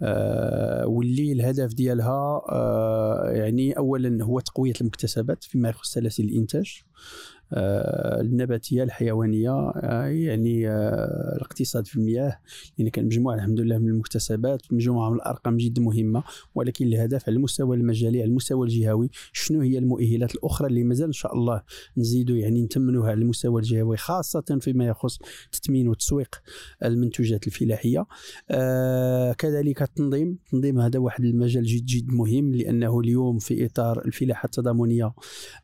آه 0.03 0.87
واللي 0.87 1.33
الهدف 1.33 1.75
ديالها 1.75 2.43
آه 2.49 3.31
يعني 3.31 3.73
اولا 3.73 4.25
هو 4.25 4.41
تقوية 4.41 4.73
المكتسبات 4.81 5.45
فيما 5.45 5.69
يخص 5.69 5.93
سلاسل 5.93 6.25
الإنتاج. 6.25 6.83
آه، 6.83 7.32
النباتية 7.53 8.83
الحيوانية 8.83 9.51
آه، 9.51 10.07
يعني 10.07 10.69
آه، 10.69 11.37
الاقتصاد 11.37 11.87
في 11.87 11.97
المياه 11.97 12.39
يعني 12.79 12.91
كان 12.91 13.05
مجموعة 13.05 13.35
الحمد 13.35 13.61
لله 13.61 13.79
من 13.79 13.89
المكتسبات 13.89 14.73
مجموعة 14.73 15.11
من 15.11 15.17
الأرقام 15.17 15.57
جد 15.57 15.81
مهمة 15.81 16.23
ولكن 16.55 16.87
الهدف 16.87 17.29
على 17.29 17.37
المستوى 17.37 17.77
المجالي 17.77 18.21
على 18.21 18.31
المستوى 18.31 18.67
الجهوي 18.67 19.11
شنو 19.33 19.61
هي 19.61 19.79
المؤهلات 19.79 20.35
الأخرى 20.35 20.69
اللي 20.69 20.85
مازال 20.85 21.07
إن 21.07 21.13
شاء 21.13 21.35
الله 21.35 21.63
نزيدوا 21.97 22.37
يعني 22.37 22.63
نتمنوها 22.63 23.11
على 23.11 23.21
المستوى 23.21 23.61
الجهوي 23.61 23.97
خاصة 23.97 24.59
فيما 24.61 24.87
يخص 24.87 25.19
تثمين 25.53 25.89
وتسويق 25.89 26.43
المنتوجات 26.85 27.47
الفلاحية. 27.47 28.07
آه 28.51 29.33
كذلك 29.33 29.83
التنظيم 29.83 30.39
التنظيم 30.45 30.81
هذا 30.81 30.99
واحد 30.99 31.25
المجال 31.25 31.65
جد 31.65 31.85
جد 31.85 32.13
مهم 32.13 32.55
لأنه 32.55 33.01
اليوم 33.01 33.39
في 33.39 33.67
إطار 33.67 34.05
الفلاحة 34.05 34.47
التضامنية 34.47 35.15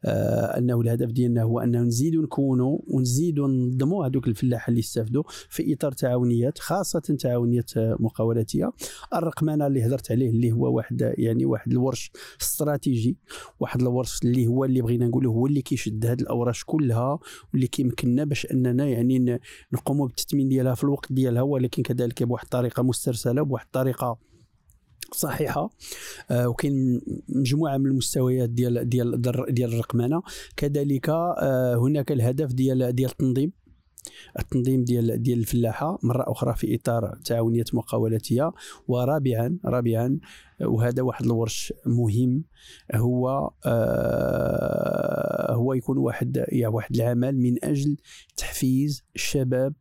آه 0.05 0.59
أنه 0.59 0.81
الهدف 0.81 1.11
ديالنا 1.11 1.43
هو 1.43 1.61
أن 1.61 1.78
نزيدوا 1.83 2.23
نكونوا 2.23 2.79
ونزيدوا 2.87 3.49
ننظموا 3.49 4.07
هذوك 4.07 4.29
الفلاحه 4.29 4.71
اللي 4.71 4.79
يستافدوا 4.79 5.23
في 5.49 5.75
اطار 5.75 5.93
تعاونيات 5.93 6.59
خاصة 6.59 7.01
تعاونيات 7.01 7.71
مقاولاتية. 7.77 8.73
الرقمنه 9.15 9.67
اللي 9.67 9.87
هضرت 9.87 10.13
عليه 10.13 10.31
اللي 10.31 10.53
هو 10.53 10.77
واحد 10.77 11.15
يعني 11.19 11.45
واحد 11.45 11.73
الورش 11.73 12.11
استراتيجي 12.41 13.17
واحد 13.61 13.81
الورش 13.81 14.21
اللي 14.25 14.47
هو 14.47 14.65
اللي 14.65 14.81
بغينا 14.81 15.07
نقوله 15.07 15.31
هو 15.31 15.47
اللي 15.47 15.63
كيشد 15.63 16.07
هذه 16.07 16.21
الأوراش 16.21 16.65
كلها 16.65 17.19
واللي 17.53 17.67
كيمكننا 17.67 18.25
باش 18.25 18.47
أننا 18.47 18.87
يعني 18.89 19.41
نقوموا 19.73 20.07
بالتثمين 20.07 20.49
ديالها 20.49 20.75
في 20.75 20.85
الوقت 20.85 21.13
ديالها 21.13 21.43
ولكن 21.43 21.83
كذلك 21.83 22.23
بواحد 22.23 22.45
الطريقة 22.45 22.83
مسترسلة 22.83 23.43
بواحد 23.43 23.65
الطريقة 23.67 24.19
صحيحة. 25.13 25.71
آه 26.31 26.49
وكاين 26.49 27.01
مجموعة 27.29 27.77
من 27.77 27.87
المستويات 27.87 28.51
ديال 28.51 28.89
ديال 28.89 29.23
ديال 29.49 29.75
الرقمنه 29.75 30.23
كذلك 30.57 31.09
آه 31.09 31.75
هناك 31.77 32.13
الهدف 32.13 32.53
ديال 32.53 32.93
ديال 32.93 33.11
التنظيم. 33.11 33.53
التنظيم 34.39 34.85
ديال 34.85 35.23
ديال 35.23 35.39
الفلاحة 35.39 35.99
مرة 36.03 36.25
أخرى 36.33 36.55
في 36.55 36.75
إطار 36.75 37.19
تعاونيات 37.25 37.75
مقاولاتية. 37.75 38.53
ورابعا 38.89 39.59
رابعا 39.65 40.19
وهذا 40.61 41.03
واحد 41.03 41.25
الورش 41.25 41.73
مهم. 41.87 42.45
هو 42.95 43.51
آه 43.67 45.55
هو 45.55 45.73
يكون 45.73 45.99
واحد 45.99 46.45
يعني 46.49 46.75
واحد 46.75 46.97
العمل 46.97 47.39
من 47.39 47.65
أجل 47.65 47.97
تحفيز 48.37 49.03
الشباب 49.15 49.75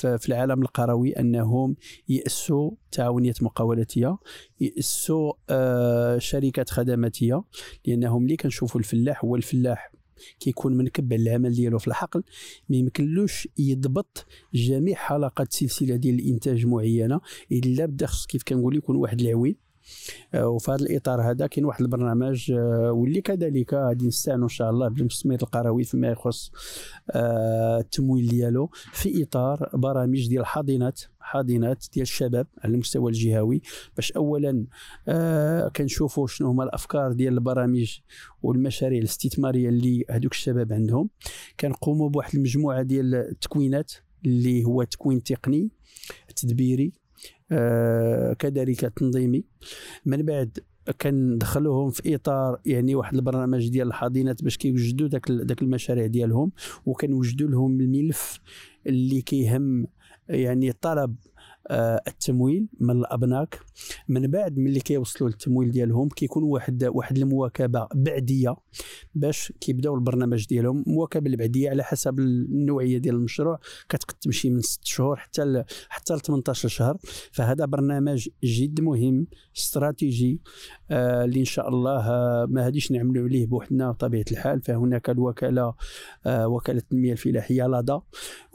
في 0.00 0.28
العالم 0.28 0.62
القروي 0.62 1.12
أنهم 1.12 1.76
ياسوا 2.08 2.70
تعاونيات 2.92 3.42
مقاولاتية 3.42 4.16
ياسوا 4.60 5.32
آه 5.50 6.18
شركات 6.18 6.70
خدماتية 6.70 7.42
لأنهم 7.86 8.22
اللي 8.22 8.36
كنشوفوا 8.36 8.80
الفلاح 8.80 9.24
هو 9.24 9.36
الفلاح 9.36 9.92
كيكون 10.40 10.76
منكب 10.76 11.12
على 11.12 11.22
العمل 11.22 11.52
ديالو 11.54 11.78
في 11.78 11.88
الحقل 11.88 12.22
ما 12.68 12.76
يمكنلوش 12.76 13.48
يضبط 13.58 14.26
جميع 14.54 14.96
حلقات 14.96 15.52
سلسلة 15.52 15.96
ديال 15.96 16.14
الإنتاج 16.14 16.66
معينة 16.66 17.20
إلا 17.52 17.86
بدا 17.86 18.06
خص 18.06 18.26
كيف 18.26 18.42
كنقول 18.42 18.76
يكون 18.76 18.96
واحد 18.96 19.20
العويل. 19.20 19.56
آه، 19.56 19.61
وفي 20.34 20.70
هذا 20.70 20.82
الإطار 20.82 21.30
هذا 21.30 21.46
كاين 21.46 21.64
واحد 21.64 21.80
البرنامج 21.80 22.52
آه، 22.52 22.92
واللي 22.92 23.20
كذلك 23.20 23.74
غادي 23.74 24.06
نستعانوا 24.06 24.44
إن 24.44 24.48
شاء 24.48 24.70
الله 24.70 24.88
بالمستثمر 24.88 25.34
القروي 25.34 25.84
فيما 25.84 26.08
يخص 26.08 26.52
آه، 27.10 27.78
التمويل 27.78 28.28
ديالو 28.28 28.70
في 28.92 29.22
إطار 29.22 29.70
برامج 29.74 30.28
ديال 30.28 30.46
حاضنات 30.46 31.00
حاضنات 31.22 31.84
ديال 31.92 32.02
الشباب 32.02 32.46
على 32.64 32.74
المستوى 32.74 33.10
الجهوي. 33.10 33.62
باش 33.96 34.12
اولا 34.12 34.66
آه 35.08 35.68
كنشوفوا 35.68 36.26
شنو 36.26 36.48
هما 36.48 36.64
الأفكار 36.64 37.12
ديال 37.12 37.34
البرامج 37.34 37.98
والمشاريع 38.42 38.98
الاستثمارية 38.98 39.68
اللي 39.68 40.04
هذوك 40.10 40.32
الشباب 40.32 40.72
عندهم. 40.72 41.10
كنقوموا 41.60 42.08
بواحد 42.08 42.34
المجموعة 42.34 42.82
ديال 42.82 43.14
التكوينات 43.14 43.92
اللي 44.24 44.64
هو 44.64 44.82
تكوين 44.82 45.22
تقني 45.22 45.70
تدبيري 46.36 46.84
آه 46.84 47.01
كذلك 48.38 48.80
تنظيمي 48.80 49.44
من 50.06 50.22
بعد 50.22 50.58
كندخلوهم 51.00 51.90
في 51.90 52.14
إطار 52.14 52.60
يعني 52.66 52.94
واحد 52.94 53.14
البرنامج 53.14 53.68
ديال 53.68 53.88
الحاضنات 53.88 54.42
باش 54.42 54.56
كيوجدوا 54.56 55.08
داك 55.08 55.30
داك 55.30 55.62
المشاريع 55.62 56.06
ديالهم 56.06 56.52
وكنوجدوا 56.86 57.48
لهم 57.48 57.80
الملف 57.80 58.40
اللي 58.86 59.22
كيهم 59.22 59.86
يعني 60.28 60.72
طلب 60.72 61.16
آه، 61.26 61.31
التمويل 61.70 62.68
من 62.80 62.90
الأبناك. 62.90 63.60
من 64.08 64.26
بعد 64.26 64.58
ملي 64.58 64.80
كيوصلوا 64.80 65.30
للتمويل 65.30 65.70
ديالهم 65.70 66.08
كيكون 66.08 66.42
واحد 66.42 66.84
واحد 66.84 67.18
المواكبة 67.18 67.88
بعدية 67.94 68.56
باش 69.14 69.52
كيبداو 69.60 69.94
البرنامج 69.94 70.46
ديالهم. 70.46 70.84
المواكبه 70.86 71.30
البعدية 71.30 71.70
على 71.70 71.84
حسب 71.84 72.18
النوعية 72.18 72.98
ديال 72.98 73.14
المشروع. 73.14 73.58
كتقد 73.88 74.14
تمشي 74.14 74.50
من 74.50 74.60
6 74.60 74.80
شهور 74.84 75.16
حتى 75.16 75.44
ل 75.44 75.64
حتى 75.88 76.14
ل 76.14 76.20
18 76.20 76.68
شهر. 76.68 76.98
فهذا 77.32 77.64
برنامج 77.64 78.28
جد 78.44 78.80
مهم 78.80 79.26
استراتيجي 79.56 80.40
آه 80.90 81.24
اللي 81.24 81.40
إن 81.40 81.44
شاء 81.44 81.68
الله 81.68 82.10
آه 82.10 82.46
ما 82.50 82.64
غاديش 82.64 82.92
نعملوا 82.92 83.24
عليه 83.28 83.46
بوحدنا 83.46 83.90
بطبيعة 83.90 84.24
الحال. 84.32 84.62
فهناك 84.62 85.10
الوكالة 85.10 85.74
آه 86.26 86.48
وكالة 86.48 86.78
التنمية 86.78 87.12
الفلاحية 87.12 87.66
لادا 87.66 88.00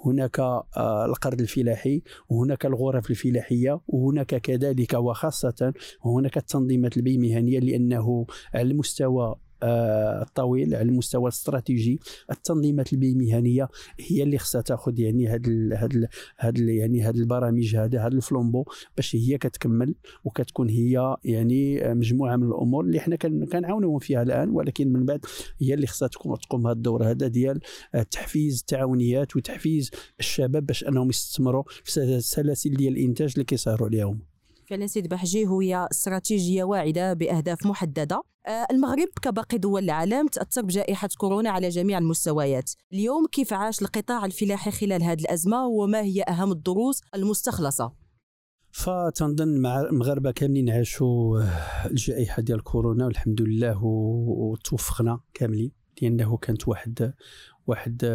هناك 0.08 0.40
آه 0.40 1.06
القرض 1.06 1.42
الفلاحي 1.42 2.02
وهناك 2.30 2.66
الغرف 2.66 3.10
الفلاحية 3.10 3.82
وهناك 3.88 4.36
كذلك 4.36 4.94
وخاصة 4.94 5.74
هناك 6.06 6.38
التنظيمات 6.38 6.98
البيمهنية 6.98 7.60
لأنه 7.60 8.26
على 8.54 8.72
المستوى 8.72 9.36
الطويل 9.64 10.76
على 10.76 10.90
المستوى 10.90 11.24
الاستراتيجي. 11.24 12.00
التنظيمات 12.32 12.94
البيمهنيه 12.94 13.70
هي 14.00 14.24
اللي 14.24 14.38
خصها 14.38 14.62
تاخذ 14.62 15.00
يعني 15.00 15.28
هاد 15.28 15.48
ال 15.48 15.74
هاد 15.74 15.96
ال 15.96 16.08
هاد 16.40 16.58
ال 16.58 16.70
يعني 16.70 17.02
هاد 17.02 17.16
البرامج 17.16 17.76
هذا 17.76 18.06
هاد 18.06 18.14
الفلومبو 18.14 18.66
باش 18.96 19.16
هي 19.16 19.38
كتكمل 19.38 19.96
وكتكون 20.24 20.70
هي 20.70 21.16
يعني 21.24 21.94
مجموعة 21.94 22.36
من 22.36 22.48
الأمور 22.48 22.86
اللي 22.86 23.00
حنا 23.00 23.16
كنعاونوهم 23.16 24.00
فيها 24.00 24.22
الآن. 24.22 24.50
ولكن 24.50 24.94
من 24.94 25.06
بعد 25.06 25.26
هي 25.62 25.74
اللي 25.74 25.88
خصها 25.88 26.08
تقوم 26.08 26.64
بهذا 26.64 26.74
الدور 26.74 27.04
هذا 27.04 27.28
ديال 27.28 27.60
تحفيز 28.12 28.60
التعاونيات 28.60 29.36
وتحفيز 29.36 29.92
الشباب 30.20 30.66
باش 30.66 30.84
أنهم 30.84 31.10
يستثمروا 31.10 31.64
في 31.84 31.98
السلاسل 31.98 32.70
ديال 32.70 32.98
الإنتاج 32.98 33.32
اللي 33.34 33.46
كيسهروا 33.46 33.88
عليهم. 33.88 34.37
فعلا 34.70 34.88
سيد 34.88 35.08
بحجي 35.08 35.48
هي 35.48 35.88
استراتيجية 35.92 36.64
واعدة 36.64 37.14
بأهداف 37.14 37.66
محددة. 37.66 38.22
آه، 38.48 38.68
المغرب 38.72 39.08
كباقي 39.22 39.58
دول 39.58 39.84
العالم 39.84 40.28
تأثر 40.28 40.62
بجائحة 40.62 41.10
كورونا 41.18 41.50
على 41.50 41.70
جميع 41.70 41.98
المستويات. 41.98 42.72
اليوم 42.94 43.28
كيف 43.32 43.54
عاش 43.54 43.82
القطاع 43.82 44.26
الفلاحي 44.26 44.72
خلال 44.72 45.04
هذه 45.04 45.22
الأزمة 45.22 45.68
وما 45.68 46.02
هي 46.02 46.24
أهم 46.24 46.52
الدروس 46.52 47.02
المستخلصة؟ 47.16 47.94
فتنظن 48.72 49.62
مع 49.62 49.82
المغاربة 49.82 50.32
كاملين 50.32 50.70
عاشوا 50.70 51.44
الجائحة 51.86 52.42
ديال 52.42 52.64
كورونا 52.64 53.06
والحمد 53.06 53.42
لله 53.42 53.84
وتوفقنا 53.84 55.20
كاملين 55.34 55.72
لأنه 56.02 56.38
كانت 56.38 56.68
واحد 56.68 57.14
واحد 57.68 58.06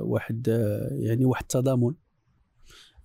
واحد 0.00 0.48
يعني 0.92 1.24
واحد 1.24 1.42
التضامن. 1.42 1.94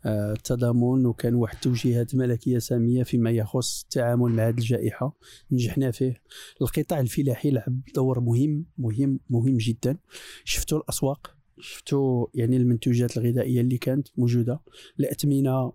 التضامن 0.06 1.06
وكان 1.06 1.36
واحد 1.36 1.56
التوجيهات 1.56 2.16
ملكية 2.16 2.58
سامية 2.60 3.04
فيما 3.04 3.32
يخص 3.32 3.84
التعامل 3.84 4.32
مع 4.32 4.48
هذه 4.48 4.58
الجائحة. 4.58 5.14
نجحنا 5.52 5.92
فيه. 5.92 6.22
القطاع 6.62 7.00
الفلاحي 7.00 7.52
لعب 7.52 7.80
دور 7.96 8.20
مهم 8.20 8.66
مهم 8.78 9.20
مهم 9.30 9.58
جدا. 9.58 9.98
شفتوا 10.44 10.78
الأسواق؟ 10.78 11.36
شفتوا 11.60 12.28
يعني 12.34 12.58
المنتوجات 12.58 13.18
الغذائية 13.18 13.62
اللي 13.62 13.78
كانت 13.78 14.08
موجودة. 14.18 14.60
الاثمنه 15.00 15.74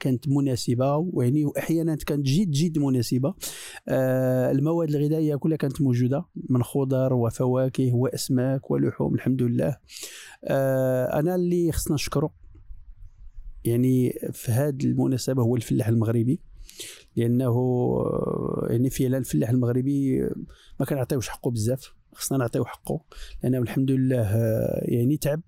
كانت 0.00 0.28
مناسبة 0.28 0.96
ويعني 0.96 1.44
واحيانا 1.44 1.96
كانت 1.96 2.26
جد 2.26 2.50
جد 2.50 2.78
مناسبة. 2.78 3.34
آه 3.88 4.50
المواد 4.50 4.94
الغذائية 4.94 5.36
كلها 5.36 5.56
كانت 5.56 5.80
موجودة. 5.80 6.24
من 6.48 6.62
خضر 6.62 7.14
وفواكه 7.14 7.94
وأسماك 7.94 8.70
ولحوم 8.70 9.14
الحمد 9.14 9.42
لله. 9.42 9.76
آه 10.44 11.18
أنا 11.18 11.34
اللي 11.34 11.72
خصنا 11.72 11.94
نشكره 11.94 12.43
يعني 13.64 14.18
في 14.32 14.52
هذه 14.52 14.84
المناسبة 14.84 15.42
هو 15.42 15.56
الفلاح 15.56 15.88
المغربي 15.88 16.40
لأنه 17.16 17.54
يعني 18.70 18.90
فعلا 18.90 19.18
الفلاح 19.18 19.50
المغربي 19.50 20.20
ما 20.80 20.86
كنعطيوش 20.86 21.28
حقه 21.28 21.50
بزاف 21.50 21.94
خصنا 22.12 22.38
نعطيو 22.38 22.64
حقه 22.64 23.00
لأنه 23.42 23.58
الحمد 23.58 23.90
لله 23.90 24.36
يعني 24.82 25.16
تعب 25.16 25.42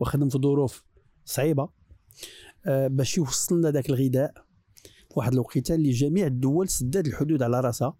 وخدم 0.00 0.28
في 0.28 0.38
ظروف 0.38 0.84
صعيبة 1.24 1.68
باش 2.66 3.18
يوصل 3.18 3.58
لنا 3.58 3.70
ذاك 3.70 3.90
الغذاء. 3.90 4.46
واحد 5.16 5.32
الوقيتة 5.32 5.74
اللي 5.74 5.90
جميع 5.90 6.26
الدول 6.26 6.68
سداد 6.68 7.06
الحدود 7.06 7.42
على 7.42 7.60
راسها 7.60 7.96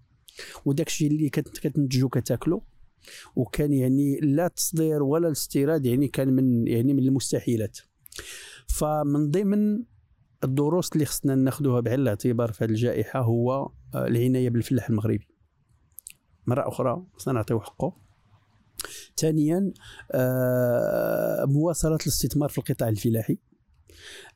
وداك 0.65 0.87
الشيء 0.87 1.11
اللي 1.11 1.29
كتنتجو 1.29 2.09
كتاكلو 2.09 2.65
وكان 3.37 3.73
يعني 3.73 4.21
لا 4.21 4.47
التصدير 4.47 5.03
ولا 5.03 5.27
الاستيراد 5.27 5.87
يعني 5.87 6.09
كان 6.09 6.29
من 6.29 6.67
يعني 6.67 6.95
من 6.95 7.03
المستحيلات. 7.03 7.79
فمن 8.67 9.31
ضمن 9.31 9.85
الدروس 10.45 10.93
اللي 10.93 11.05
خصنا 11.05 11.35
ناخذوها 11.35 11.81
بعين 11.81 12.01
الاعتبار 12.01 12.53
في 12.53 12.65
هذه 12.65 12.71
الجائحة 12.71 13.21
هو 13.21 13.71
آه، 13.95 14.07
العناية 14.07 14.51
بالفلاح 14.51 14.89
المغربي. 14.89 15.29
مرة 16.47 16.69
أخرى 16.69 17.07
خصنا 17.13 17.35
نعطيو 17.35 17.61
حقه. 17.61 17.97
ثانيا 19.17 19.73
آه، 20.13 21.45
مواصله 21.45 21.99
الاستثمار 22.03 22.49
في 22.49 22.59
القطاع 22.59 22.89
الفلاحي. 22.89 23.39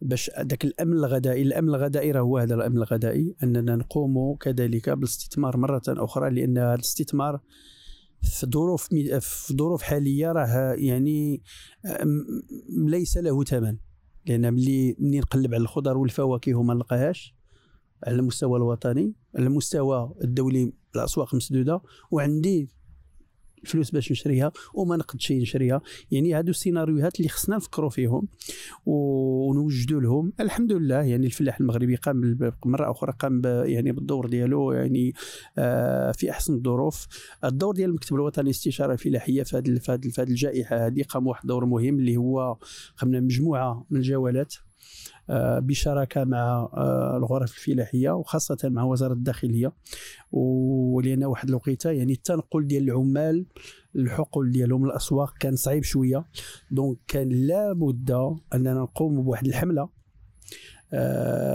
باش 0.02 0.30
ذاك 0.38 0.64
الأمن 0.64 0.92
الغذائي 0.92 1.42
الأمن 1.42 1.68
الغذائي 1.68 2.10
راه 2.12 2.20
هو 2.20 2.38
هذا 2.38 2.54
الأمن 2.54 2.76
الغذائي 2.76 3.36
أننا 3.42 3.76
نقوم 3.76 4.36
كذلك 4.36 4.90
بالاستثمار 4.90 5.56
مرة 5.56 5.82
أخرى 5.88 6.30
لأن 6.30 6.58
هذا 6.58 6.74
الاستثمار 6.74 7.40
في 8.22 8.46
ظروف 8.46 8.88
في 9.20 9.54
ظروف 9.56 9.82
حالية 9.82 10.32
راه 10.32 10.72
يعني 10.72 11.42
آه، 11.84 12.06
ليس 12.68 13.16
له 13.16 13.44
ثمن. 13.44 13.76
لأن 14.26 14.54
ملي 14.54 14.96
ملي 14.98 15.20
نقلب 15.20 15.54
على 15.54 15.62
الخضر 15.62 15.98
والفواكه 15.98 16.54
وما 16.54 16.74
نلقاهاش 16.74 17.34
على 18.06 18.16
المستوى 18.16 18.58
الوطني 18.58 19.12
على 19.36 19.46
المستوى 19.46 20.14
الدولي 20.24 20.72
الأسواق 20.94 21.34
مسدودة 21.34 21.80
وعندي 22.10 22.68
الفلوس 23.62 23.90
باش 23.90 24.12
نشريها 24.12 24.52
وما 24.74 24.96
نقدش 24.96 25.32
نشريها. 25.32 25.80
يعني 26.10 26.34
هادو 26.34 26.50
السيناريوهات 26.50 27.16
اللي 27.16 27.28
خصنا 27.28 27.56
نفكروا 27.56 27.90
فيهم 27.90 28.28
ونوجدوا 28.86 30.00
لهم. 30.00 30.32
الحمد 30.40 30.72
لله 30.72 31.02
يعني 31.02 31.26
الفلاح 31.26 31.60
المغربي 31.60 31.96
قام 31.96 32.38
مره 32.64 32.90
أخرى 32.90 33.12
قام 33.18 33.42
يعني 33.44 33.92
بالدور 33.92 34.26
ديالو 34.26 34.72
يعني 34.72 35.14
آه 35.58 36.12
في 36.12 36.30
أحسن 36.30 36.54
الظروف. 36.54 37.06
الدور 37.44 37.74
ديال 37.74 37.88
المكتب 37.90 38.14
الوطني 38.14 38.44
للاستشارة 38.44 38.92
الفلاحية 38.92 39.42
في 39.42 39.56
هذه 39.56 40.28
الجائحة 40.30 40.86
هذه 40.86 41.02
قام 41.02 41.26
واحد 41.26 41.42
الدور 41.42 41.64
مهم 41.64 41.98
اللي 41.98 42.16
هو 42.16 42.56
قمنا 42.96 43.20
مجموعه 43.20 43.86
من 43.90 43.98
الجولات 43.98 44.54
بشراكة 45.58 46.24
مع 46.24 46.68
الغرف 47.16 47.52
الفلاحية 47.56 48.10
وخاصة 48.10 48.58
مع 48.64 48.84
وزارة 48.84 49.12
الداخلية. 49.12 49.72
ولأن 50.32 51.24
واحد 51.24 51.48
الوقيتة 51.48 51.90
يعني 51.90 52.12
التنقل 52.12 52.66
ديال 52.66 52.82
العمال 52.82 53.46
الحقول 53.96 54.52
ديالهم 54.52 54.84
الأسواق 54.84 55.34
كان 55.38 55.56
صعيب 55.56 55.82
شوية. 55.82 56.24
دونك 56.70 56.98
كان 57.08 57.28
لابد 57.28 58.10
أننا 58.54 58.74
نقوم 58.74 59.22
بواحد 59.22 59.46
الحملة 59.46 59.88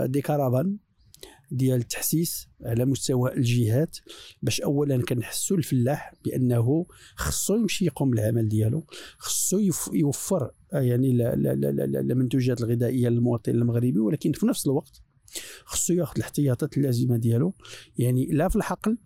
دي 0.04 0.20
كارافان 0.20 0.76
ديال 1.50 1.80
التحسيس 1.80 2.48
على 2.64 2.84
مستوى 2.84 3.32
الجهات 3.32 3.96
باش 4.42 4.60
اولا 4.60 5.02
كنحسوا 5.02 5.56
الفلاح 5.56 6.14
بأنه 6.24 6.86
خصو 7.16 7.56
يمشي 7.56 7.84
يقوم 7.84 8.10
بالعمل 8.10 8.48
ديالو 8.48 8.86
خصو 9.18 9.58
يوفر 9.92 10.50
يعني 10.72 11.10
المنتوجات 12.00 12.60
الغذائية 12.60 13.08
للمواطن 13.08 13.52
المغربي 13.52 13.98
ولكن 13.98 14.32
في 14.32 14.46
نفس 14.46 14.66
الوقت 14.66 15.02
خصو 15.64 15.92
ياخذ 15.94 16.12
الاحتياطات 16.16 16.76
اللازمة 16.76 17.16
ديالو 17.16 17.54
يعني 17.98 18.26
لا 18.26 18.48
في 18.48 18.56
الحقل 18.56 18.98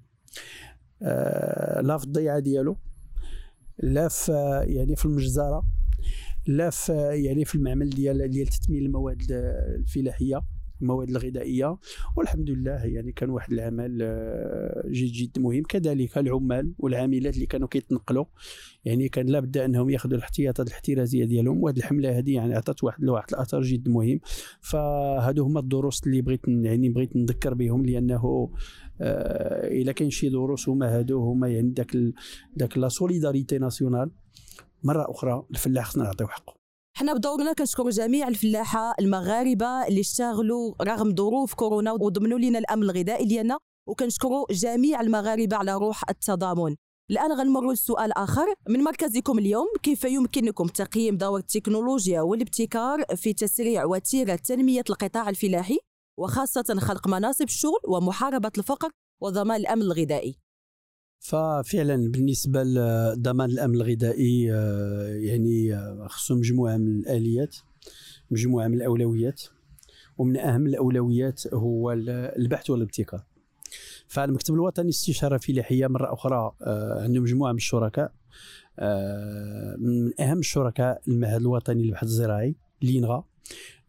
آه 1.02 1.80
لا 1.80 1.98
في 1.98 2.04
الضيعة 2.04 2.38
ديالو 2.38 2.76
لا 3.82 4.08
في 4.08 4.32
يعني 4.66 4.96
في 4.96 5.04
المجزرة 5.04 5.66
لا 6.46 6.70
في 6.70 6.92
يعني 7.12 7.44
في 7.44 7.54
المعمل 7.54 7.90
ديال 7.90 8.30
ديال 8.30 8.46
تثمين 8.46 8.86
المواد 8.86 9.22
الفلاحية. 9.78 10.42
المواد 10.82 11.10
الغذائية 11.10 11.78
والحمد 12.16 12.50
لله 12.50 12.84
يعني 12.84 13.12
كان 13.12 13.30
واحد 13.30 13.52
العمل 13.52 13.98
آه، 14.02 14.82
جد 14.86 15.12
جد 15.12 15.38
مهم. 15.38 15.62
كذلك 15.62 16.18
العمال 16.18 16.72
والعاملات 16.78 17.34
اللي 17.34 17.46
كانوا 17.46 17.68
كيتنقلوا 17.68 18.24
يعني 18.84 19.08
كان 19.08 19.26
لابد 19.26 19.56
أنهم 19.56 19.90
ياخذوا 19.90 20.16
الاحتياطات 20.16 20.68
الاحترازية 20.68 21.24
ديالهم. 21.24 21.62
وهذه 21.62 21.76
الحملة 21.76 22.18
هذه 22.18 22.34
يعني 22.34 22.54
عطات 22.54 22.84
واحد 22.84 23.08
واحد 23.08 23.26
الاثر 23.32 23.62
جد 23.62 23.88
مهم. 23.88 24.20
فهادو 24.60 25.44
هما 25.44 25.60
الدروس 25.60 26.06
اللي 26.06 26.20
بغيت 26.20 26.48
يعني 26.48 26.88
بغيت 26.88 27.16
نذكر 27.16 27.54
بهم 27.54 27.86
لأنه 27.86 28.50
آه 29.00 29.92
كاين 29.92 30.10
شي 30.10 30.28
دروس 30.28 30.68
هما 30.68 30.98
هادو 30.98 31.20
هما 31.20 31.48
يعني 31.48 31.70
داك 31.70 31.96
داك 32.56 32.78
لا 32.78 32.88
سوليداريتي 32.88 33.58
ناسيونال. 33.58 34.10
مرة 34.84 35.10
أخرى 35.10 35.46
الفلاح 35.50 35.86
خصنا 35.86 36.04
نعطيو 36.04 36.26
حقه. 36.26 36.59
حنا 36.96 37.12
بدورنا 37.14 37.52
كنشكروا 37.52 37.90
جميع 37.90 38.28
الفلاحة 38.28 38.94
المغاربة 39.00 39.86
اللي 39.86 40.00
اشتغلوا 40.00 40.74
رغم 40.82 41.14
ظروف 41.16 41.54
كورونا 41.54 41.92
وضمنوا 41.92 42.38
لنا 42.38 42.58
الأمن 42.58 42.82
الغذائي 42.82 43.24
ديالنا 43.24 43.58
وكنشكروا 43.88 44.46
جميع 44.50 45.00
المغاربة 45.00 45.56
على 45.56 45.74
روح 45.74 46.02
التضامن. 46.10 46.76
الآن 47.10 47.32
غنمروا 47.32 47.72
لسؤال 47.72 48.18
آخر. 48.18 48.54
من 48.68 48.80
مركزكم 48.84 49.38
اليوم 49.38 49.66
كيف 49.82 50.04
يمكنكم 50.04 50.66
تقييم 50.66 51.16
دور 51.16 51.38
التكنولوجيا 51.38 52.20
والابتكار 52.20 53.04
في 53.16 53.32
تسريع 53.32 53.84
وتيرة 53.84 54.36
تنمية 54.36 54.84
القطاع 54.90 55.28
الفلاحي 55.28 55.78
وخاصة 56.18 56.76
خلق 56.78 57.08
مناصب 57.08 57.44
الشغل 57.44 57.80
ومحاربة 57.88 58.52
الفقر 58.58 58.90
وضمان 59.22 59.60
الأمن 59.60 59.82
الغذائي؟ 59.82 60.34
ففعلا 61.20 62.10
بالنسبة 62.10 62.62
لضمان 62.62 63.50
الأمن 63.50 63.74
الغذائي 63.74 64.52
آه، 64.54 65.06
يعني 65.08 65.74
آه، 65.74 66.06
خصو 66.08 66.34
مجموعة 66.34 66.76
من 66.76 67.00
الآليات 67.00 67.56
مجموعة 68.30 68.68
من 68.68 68.74
الأولويات 68.74 69.42
ومن 70.18 70.36
أهم 70.36 70.66
الأولويات 70.66 71.54
هو 71.54 71.92
البحث 71.92 72.70
والابتكار. 72.70 73.24
فالمكتب 74.08 74.54
الوطني 74.54 74.84
للاستشارة 74.84 75.34
الفلاحيه 75.34 75.86
مرة 75.86 76.14
أخرى 76.14 76.52
آه، 76.62 77.02
عنده 77.02 77.20
مجموعة 77.20 77.52
من 77.52 77.58
الشركاء 77.58 78.12
من 79.78 80.20
أهم 80.20 80.38
الشركاء 80.38 81.02
المعهد 81.08 81.40
الوطني 81.40 81.82
للبحث 81.82 82.02
الزراعي 82.04 82.56
لينغا. 82.82 83.24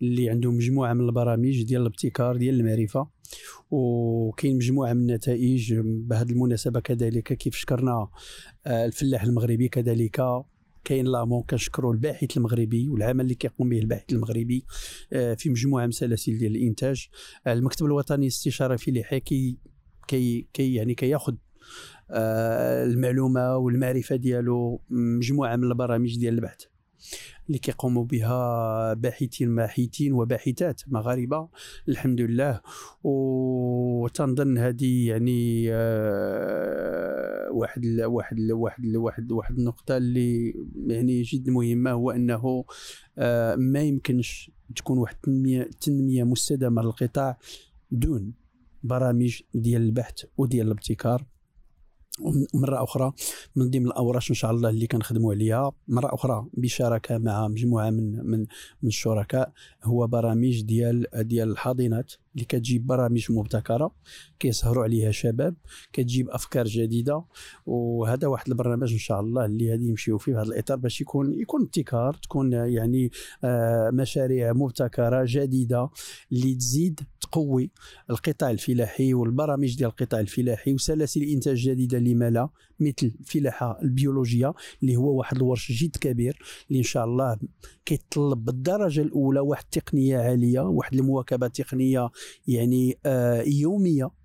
اللي 0.01 0.29
عندهم 0.29 0.55
مجموعة 0.55 0.93
من 0.93 1.05
البرامج 1.05 1.63
ديال 1.63 1.81
الابتكار 1.81 2.37
ديال 2.37 2.59
المعرفة 2.59 3.07
وكاين 3.71 4.55
مجموعة 4.55 4.93
من 4.93 5.01
النتائج 5.01 5.73
بهذه 5.83 6.31
المناسبة 6.31 6.79
كذلك 6.79 7.33
كيف 7.33 7.55
شكرنا 7.55 8.07
آه، 8.65 8.85
الفلاح 8.85 9.23
المغربي 9.23 9.67
كذلك. 9.67 10.21
كاين 10.83 11.05
لامون 11.05 11.43
كنشكروا 11.43 11.93
الباحث 11.93 12.37
المغربي 12.37 12.89
والعمل 12.89 13.21
اللي 13.21 13.35
كيقوم 13.35 13.69
به 13.69 13.79
الباحث 13.79 14.13
المغربي 14.13 14.65
آه، 15.13 15.33
في 15.33 15.49
مجموعة 15.49 15.85
من 15.85 15.91
سلاسل 15.91 16.37
ديال 16.37 16.55
الإنتاج. 16.55 17.07
آه، 17.47 17.53
المكتب 17.53 17.85
الوطني 17.85 18.21
للاستشارة 18.21 18.73
الفلاحيه 18.73 19.17
كي 19.17 19.57
كي 20.07 20.47
كي 20.53 20.73
يعني 20.73 20.95
كياخذ 20.95 21.35
المعلومة 22.11 23.57
والمعرفة 23.57 24.15
ديالو 24.15 24.81
مجموعة 24.89 25.55
من 25.55 25.63
البرامج 25.63 26.17
ديال 26.17 26.33
البحث. 26.33 26.70
اللي 27.47 27.59
كيقوموا 27.59 28.05
بها 28.05 28.93
باحثين 28.93 29.55
باحثين 29.55 30.13
وباحثات 30.13 30.81
مغاربة 30.87 31.49
الحمد 31.89 32.21
لله. 32.21 32.61
وتنظن 33.03 34.57
هذه 34.57 35.07
يعني 35.07 35.65
آه، 35.71 37.51
واحد 37.51 37.85
واحد 37.85 38.39
واحد 38.51 38.95
واحد 38.95 39.31
واحد 39.31 39.57
النقطة 39.57 39.97
اللي 39.97 40.53
يعني 40.87 41.21
جد 41.21 41.49
مهمة 41.49 41.91
هو 41.91 42.11
أنه 42.11 42.65
آه، 43.17 43.55
ما 43.55 43.81
يمكنش 43.81 44.51
تكون 44.75 44.97
واحد 44.97 45.15
التنميه 45.15 45.69
تنمية 45.81 46.23
مستدامة 46.23 46.81
للقطاع 46.81 47.37
دون 47.91 48.33
برامج 48.83 49.41
ديال 49.53 49.81
البحث 49.81 50.25
وديال 50.37 50.67
الابتكار. 50.67 51.30
مره 52.53 52.83
أخرى 52.83 53.13
من 53.55 53.69
ضمن 53.69 53.85
الأوراش 53.85 54.29
إن 54.29 54.35
شاء 54.35 54.51
الله 54.51 54.69
اللي 54.69 54.87
كنخدموا 54.87 55.33
عليها 55.33 55.71
مرة 55.87 56.13
أخرى 56.13 56.45
بشراكة 56.53 57.17
مع 57.17 57.47
مجموعة 57.47 57.89
من 57.89 58.25
من 58.25 58.39
من 58.81 58.87
الشركاء 58.87 59.51
هو 59.83 60.07
برامج 60.07 60.61
ديال 60.61 61.05
ديال 61.13 61.51
الحاضنات 61.51 62.13
اللي 62.35 62.45
كتجيب 62.45 62.87
برامج 62.87 63.31
مبتكرة 63.31 63.91
كيسهروا 64.39 64.83
عليها 64.83 65.11
شباب 65.11 65.55
كتجيب 65.93 66.29
أفكار 66.29 66.65
جديدة 66.65 67.23
وهذا 67.65 68.27
واحد 68.27 68.47
البرنامج 68.47 68.91
إن 68.91 68.99
شاء 68.99 69.19
الله 69.19 69.45
اللي 69.45 69.71
غادي 69.71 69.87
يمشيو 69.87 70.17
فيه 70.17 70.31
في 70.31 70.37
هذا 70.37 70.47
الإطار 70.47 70.77
باش 70.77 71.01
يكون 71.01 71.33
يكون 71.33 71.61
ابتكار 71.61 72.13
تكون 72.13 72.53
يعني 72.53 73.11
آه، 73.43 73.89
مشاريع 73.93 74.53
مبتكرة 74.53 75.23
جديدة 75.27 75.89
اللي 76.31 76.55
تزيد 76.55 76.99
تقوي 77.31 77.71
القطاع 78.09 78.49
الفلاحي 78.51 79.13
والبرامج 79.13 79.77
ديال 79.77 79.89
القطاع 79.89 80.19
الفلاحي 80.19 80.73
وسلاسل 80.73 81.23
انتاج 81.23 81.69
جديدة 81.69 81.99
لما 81.99 82.29
لا 82.29 82.49
مثل 82.79 83.11
الفلاحة 83.19 83.79
البيولوجية 83.83 84.53
اللي 84.81 84.95
هو 84.95 85.17
واحد 85.17 85.37
الورش 85.37 85.71
جد 85.71 85.95
كبير 85.95 86.39
اللي 86.67 86.79
إن 86.79 86.83
شاء 86.83 87.05
الله 87.05 87.37
كيتطلب 87.85 88.45
بالدرجة 88.45 89.01
الأولى 89.01 89.39
واحد 89.39 89.63
التقنيه 89.63 90.17
عالية 90.17 90.59
واحد 90.59 90.93
المواكبة 90.93 91.47
تقنية 91.47 92.09
يعني 92.47 92.97
آه 93.05 93.41
يومية. 93.41 94.20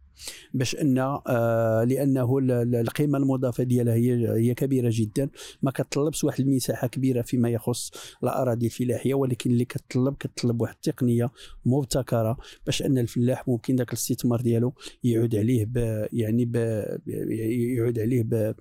باش 0.55 0.77
إن 0.77 0.99
آه 0.99 1.85
لأنه 1.85 2.39
القيمة 2.81 3.19
المضافة 3.19 3.65
ديالها 3.65 3.95
هي 3.95 4.29
هي 4.29 4.55
كبيرة 4.55 4.91
جدا. 4.93 5.29
ما 5.63 5.71
كتطلبش 5.71 6.25
واحد 6.25 6.41
المساحة 6.41 6.87
كبيرة 6.87 7.23
فيما 7.23 7.49
يخص 7.51 7.91
الأراضي 8.23 8.67
الفلاحية 8.67 9.15
ولكن 9.15 9.51
اللي 9.51 9.65
كتطلب 9.65 10.15
كتطلب 10.21 10.61
واحد 10.61 10.75
التقنية 10.75 11.31
مبتكرة 11.67 12.37
باش 12.67 12.83
إن 12.83 12.99
الفلاح 12.99 13.49
ممكن 13.49 13.77
ذاك 13.77 13.89
الاستثمار 13.89 14.41
ديالو 14.41 14.75
يعود 15.05 15.37
عليه 15.37 15.65
ب 15.65 16.07
يعني 16.13 16.45
ب 16.45 16.57
يعود 17.07 17.99
عليه 17.99 18.23
ب 18.23 18.55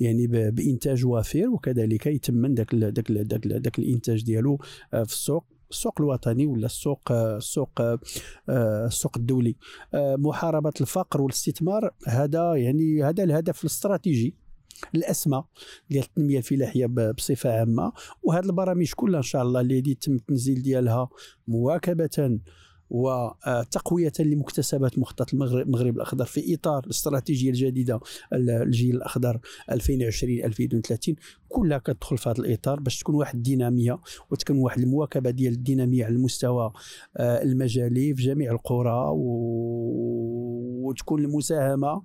يعني 0.00 0.26
ب 0.26 0.54
بإنتاج 0.54 1.06
وافر 1.06 1.48
وكذلك 1.48 2.06
يتمن 2.06 2.54
ذاك 2.54 2.74
ذاك 2.74 3.10
ذاك 3.46 3.78
الإنتاج 3.78 4.24
ديالو 4.24 4.58
آه، 4.94 5.04
في 5.04 5.12
السوق. 5.12 5.55
السوق 5.70 6.00
الوطني 6.00 6.46
ولا 6.46 6.66
السوق 6.66 7.12
السوق 7.12 7.82
السوق 8.48 9.16
الدولي؟ 9.16 9.56
محاربة 9.94 10.72
الفقر 10.80 11.22
والاستثمار 11.22 11.90
هذا 12.06 12.54
يعني 12.54 13.04
هذا 13.04 13.24
الهدف 13.24 13.60
الاستراتيجي 13.60 14.34
الأسمى 14.94 15.44
ديال 15.90 16.04
التنمية 16.04 16.38
الفلاحية 16.38 16.86
بصفة 16.86 17.58
عامة. 17.58 17.92
وهذه 18.22 18.44
البرامج 18.44 18.92
كلها 18.92 19.18
إن 19.18 19.22
شاء 19.22 19.42
الله 19.42 19.60
اللي 19.60 19.90
يتم 19.90 20.14
التنزيل 20.14 20.62
ديالها 20.62 21.08
مواكبة 21.48 22.38
وتقوية 22.90 24.12
لمكتسبات 24.20 24.98
مخطط 24.98 25.34
المغرب 25.34 25.96
الأخضر 25.96 26.24
في 26.24 26.54
إطار 26.54 26.84
الاستراتيجية 26.84 27.50
الجديدة 27.50 28.00
الجيل 28.32 28.96
الأخضر 28.96 29.38
2020-2030 29.72 31.14
كلها 31.48 31.78
كتدخل 31.78 32.18
في 32.18 32.28
هذا 32.28 32.38
الإطار 32.38 32.80
باش 32.80 32.98
تكون 32.98 33.14
واحد 33.14 33.34
الدينامية 33.34 33.98
وتكون 34.30 34.58
واحد 34.58 34.80
المواكبة 34.80 35.30
ديال 35.30 35.52
الدينامية 35.52 36.04
على 36.04 36.14
المستوى 36.14 36.72
آه، 37.16 37.42
المجالي 37.42 38.14
في 38.14 38.22
جميع 38.22 38.52
القرى 38.52 39.12
وتكون 40.82 41.24
المساهمة 41.24 42.02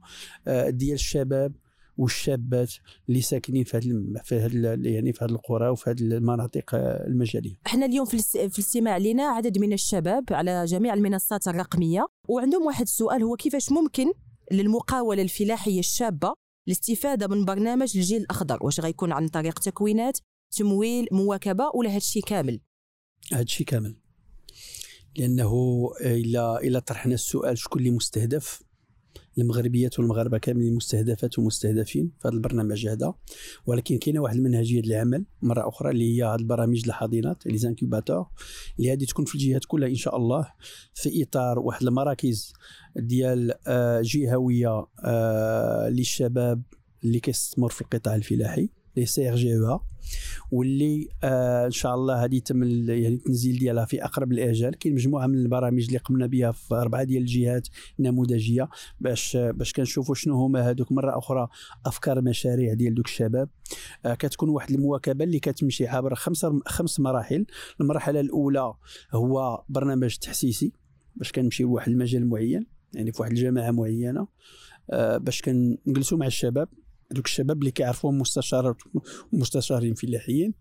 آه، 0.48 0.70
ديال 0.70 0.94
الشباب 0.94 1.54
والشابات 2.02 2.74
اللي 3.10 3.22
ساكنين 3.22 3.64
في 3.64 3.78
هذه 3.78 4.22
في 4.24 4.36
هذه 4.36 4.80
يعني 4.90 5.14
في 5.14 5.26
هذه 5.26 5.32
القرى 5.32 5.70
وفي 5.70 5.90
هذه 5.90 6.02
المناطق 6.02 6.76
المجالية. 6.76 7.60
إحنا 7.68 7.86
اليوم 7.86 8.06
في, 8.06 8.18
في 8.22 8.60
الاستماع 8.60 8.98
لنا 8.98 9.24
عدد 9.24 9.58
من 9.58 9.74
الشباب 9.74 10.24
على 10.32 10.66
جميع 10.66 10.94
المنصات 10.94 11.48
الرقمية 11.48 12.08
وعندهم 12.28 12.66
واحد 12.66 12.82
السؤال 12.82 13.24
هو 13.24 13.36
كيفاش 13.36 13.72
ممكن 13.72 14.12
للمقاولة 14.52 15.22
الفلاحية 15.22 15.80
الشابة 15.80 16.34
الاستفادة 16.68 17.28
من 17.28 17.46
برنامج 17.46 17.98
الجيل 17.98 18.22
الأخضر؟ 18.22 18.58
واش 18.62 18.80
غيكون 18.80 19.12
عن 19.12 19.28
طريق 19.28 19.60
تكوينات 19.60 20.20
تمويل 20.58 21.08
مواكبة 21.12 21.72
ولا 21.76 21.90
هذا 21.90 21.98
الشيء 21.98 22.24
كامل؟ 22.24 22.60
هذا 23.32 23.42
الشيء 23.42 23.68
كامل. 23.68 23.96
لأنه 25.18 25.54
إلى 26.02 26.58
إلى 26.64 26.82
طرحنا 26.82 27.14
السؤال 27.14 27.58
شكون 27.58 27.80
اللي 27.80 27.92
مستهدف 27.92 28.62
المغربيات 29.38 30.00
والمغاربة 30.00 30.38
كاملين 30.38 30.76
مستهدفات 30.76 31.40
ومستهدفين 31.40 32.12
في 32.22 32.28
هذا 32.28 32.36
البرنامج 32.36 32.88
هذا. 32.88 33.14
ولكن 33.66 33.98
كاينة 33.98 34.20
واحد 34.20 34.36
المنهجيه 34.36 34.80
العمل 34.80 35.26
مرة 35.42 35.70
أخرى 35.70 35.92
اللي 35.92 36.18
هي 36.18 36.24
هذه 36.24 36.36
البرامج 36.36 36.82
الحاضنات 36.86 37.48
لي 37.48 37.58
زانكوباتور 37.58 38.28
اللي 38.80 38.90
غادي 38.90 39.06
تكون 39.06 39.26
في 39.26 39.36
الجهات 39.36 39.66
كلها 39.66 39.90
إن 39.90 39.96
شاء 39.96 40.18
الله 40.18 40.48
في 40.94 41.24
إطار 41.24 41.60
واحد 41.60 41.84
المراكز 41.84 42.54
ديال 42.96 43.54
آه، 43.68 44.02
جهوية 44.04 44.88
آه، 45.06 45.90
للشباب 45.90 46.64
اللي 47.04 47.20
كيستثمر 47.20 47.70
في 47.70 47.82
القطاع 47.82 48.16
الفلاحي. 48.16 48.70
les 48.98 49.30
CRJEA. 49.30 49.82
واللي 50.52 51.10
آه 51.24 51.66
إن 51.66 51.72
شاء 51.72 51.96
الله 51.96 52.24
هذه 52.24 52.36
يتم 52.36 52.64
يعني 52.64 53.08
التنزيل 53.08 53.60
ديالها 53.60 53.86
في 53.86 54.04
أقرب 54.04 54.32
الاجال 54.32 54.78
كاين 54.78 54.96
مجموعة 54.96 55.28
من 55.28 55.38
البرامج 55.38 55.86
اللي 55.86 55.98
قمنا 55.98 56.26
بها 56.28 56.52
في 56.52 56.76
أربعة 56.76 57.04
ديال 57.04 57.22
الجهات 57.22 57.68
نموذجية 58.00 58.70
باش 59.00 59.38
باش 59.38 59.74
كنشوفوا 59.74 60.16
شنو 60.16 60.36
هما 60.36 60.70
هذوك 60.70 60.92
مرة 60.92 61.18
أخرى 61.18 61.48
أفكار 61.86 62.22
مشاريع 62.22 62.74
ديال 62.74 62.96
دوك 62.96 63.06
الشباب. 63.06 63.50
آه 64.06 64.14
كتكون 64.14 64.50
واحد 64.50 64.72
المواكبة 64.72 65.24
اللي 65.24 65.40
كتمشي 65.40 65.88
عبر 65.88 66.16
خمسة 66.16 66.60
خمس 66.66 67.00
مراحل. 67.00 67.46
المرحلة 67.82 68.20
الأولى 68.20 68.74
هو 69.12 69.64
برنامج 69.70 70.16
تحسيسي 70.16 70.74
باش 71.16 71.32
كنمشيو 71.32 71.68
لواحد 71.68 71.92
المجال 71.92 72.30
معين 72.30 72.66
يعني 72.94 73.12
في 73.12 73.22
واحد 73.22 73.32
الجماعة 73.32 73.72
معينة 73.72 74.28
آه 74.90 75.18
باش 75.18 75.42
كنجلسوا 75.42 76.18
مع 76.18 76.28
الشباب. 76.28 76.68
دوك 77.12 77.26
الشباب 77.26 77.60
اللي 77.60 77.72
كيعرفوهم 77.72 78.18
مستشارات 78.18 78.78
ومستشارين 79.34 79.94
فلاحيين 79.94 80.54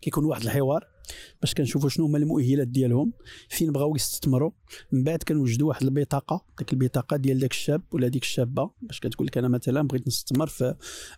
كيكون 0.00 0.24
واحد 0.24 0.42
الحوار. 0.42 0.91
باش 1.40 1.54
كنشوفوا 1.54 1.88
شنو 1.88 2.06
هما 2.06 2.18
المؤهلات 2.18 2.68
ديالهم 2.68 3.12
فين 3.48 3.72
بغاو 3.72 3.96
يستثمروا 3.96 4.50
من 4.92 5.04
بعد 5.04 5.22
كنوجدوا 5.22 5.68
واحد 5.68 5.82
البطاقة 5.82 6.44
ديك 6.58 6.72
البطاقة 6.72 7.16
ديال 7.16 7.38
داك 7.38 7.50
الشاب 7.50 7.82
ولا 7.92 8.08
ديك 8.08 8.22
الشابة. 8.22 8.70
باش 8.82 9.00
كتقول 9.00 9.26
لك 9.26 9.38
أنا 9.38 9.48
مثلا 9.48 9.82
بغيت 9.82 10.06
نستثمر 10.06 10.46
في 10.46 10.74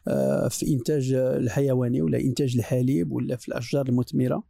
آه، 0.08 0.48
في 0.48 0.72
إنتاج 0.72 1.12
الحيواني 1.12 2.02
ولا 2.02 2.20
إنتاج 2.20 2.56
الحليب 2.56 3.12
ولا 3.12 3.36
في 3.36 3.48
الأشجار 3.48 3.88
المثمرة. 3.88 4.44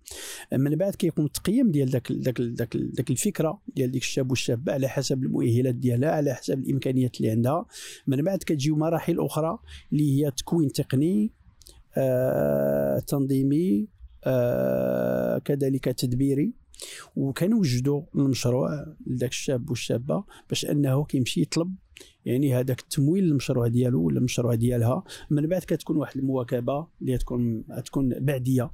من 0.52 0.76
بعد 0.76 0.94
كيقوم 0.94 1.26
التقييم 1.26 1.70
ديال 1.70 1.90
داك 1.90 2.12
داك 2.12 2.40
داك, 2.40 2.76
داك 2.76 3.11
الفكرة 3.11 3.61
ديال 3.76 3.90
ديك 3.90 4.02
الشاب 4.02 4.30
والشابة 4.30 4.72
على 4.72 4.88
حسب 4.88 5.22
المؤهلات 5.22 5.74
ديالها 5.74 6.11
على 6.11 6.35
حسب 6.35 6.59
الإمكانيات 6.59 7.16
اللي 7.16 7.30
عندها. 7.30 7.66
من 8.07 8.22
بعد 8.22 8.38
كتجيو 8.38 8.76
مراحل 8.76 9.20
أخرى 9.20 9.59
اللي 9.92 10.24
هي 10.24 10.30
تكوين 10.30 10.72
تقني 10.72 11.33
آه 11.96 12.98
تنظيمي 12.98 13.88
آه 14.24 15.38
كذلك 15.38 15.84
تدبيري. 15.84 16.52
وكنوجدوا 17.16 18.02
المشروع 18.14 18.94
لذاك 19.06 19.30
الشاب 19.30 19.70
والشابة 19.70 20.24
باش 20.48 20.64
أنه 20.64 21.04
كيمشي 21.04 21.40
يطلب. 21.40 21.74
يعني 22.24 22.54
هذاك 22.54 22.80
التمويل 22.80 23.24
للمشروع 23.24 23.66
ديالو 23.66 24.02
ولا 24.02 24.18
المشروع 24.18 24.54
ديالها. 24.54 25.04
من 25.30 25.46
بعد 25.46 25.60
كتكون 25.60 25.96
واحد 25.96 26.16
المواكبة 26.16 26.87
اللي 27.00 27.18
تكون 27.18 27.64
تكون 27.84 28.08
بعدية. 28.08 28.70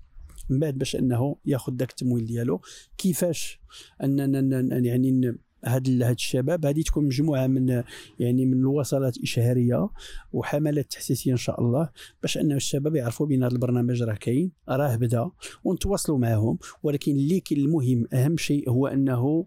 من 0.50 0.58
بعد 0.58 0.78
باش 0.78 0.96
أنه 0.96 1.36
ياخذ 1.46 1.74
ذاك 1.74 1.90
التمويل 1.90 2.26
ديالو. 2.26 2.60
كيفاش 2.98 3.60
اننا 4.02 4.78
يعني 4.86 5.38
هاد 5.64 6.02
هاد 6.02 6.10
الشباب 6.10 6.66
هذه 6.66 6.82
تكون 6.82 7.04
مجموعة 7.04 7.46
من 7.46 7.82
يعني 8.18 8.46
من 8.46 8.60
الوصلات 8.60 9.18
إشهارية 9.18 9.88
وحملات 10.32 10.90
تحسيسية 10.90 11.32
إن 11.32 11.36
شاء 11.36 11.60
الله 11.60 11.90
باش 12.22 12.38
ان 12.38 12.52
الشباب 12.52 12.96
يعرفوا 12.96 13.26
بأن 13.26 13.42
هذا 13.42 13.52
البرنامج 13.52 14.02
راه 14.02 14.14
كاين 14.14 14.52
راه 14.68 14.96
بدا 14.96 15.30
ونتواصلوا 15.64 16.18
معهم 16.18 16.58
ولكن 16.82 17.12
اللي 17.12 17.42
المهم 17.52 18.06
أهم 18.12 18.36
شيء 18.36 18.70
هو 18.70 18.86
أنه 18.86 19.46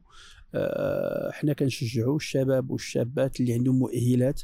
آه، 0.56 1.30
إحنا 1.30 1.54
كنشجعوا 1.54 2.16
الشباب 2.16 2.72
والشابات 2.72 3.40
اللي 3.40 3.54
عندهم 3.54 3.80
مؤهلات 3.80 4.42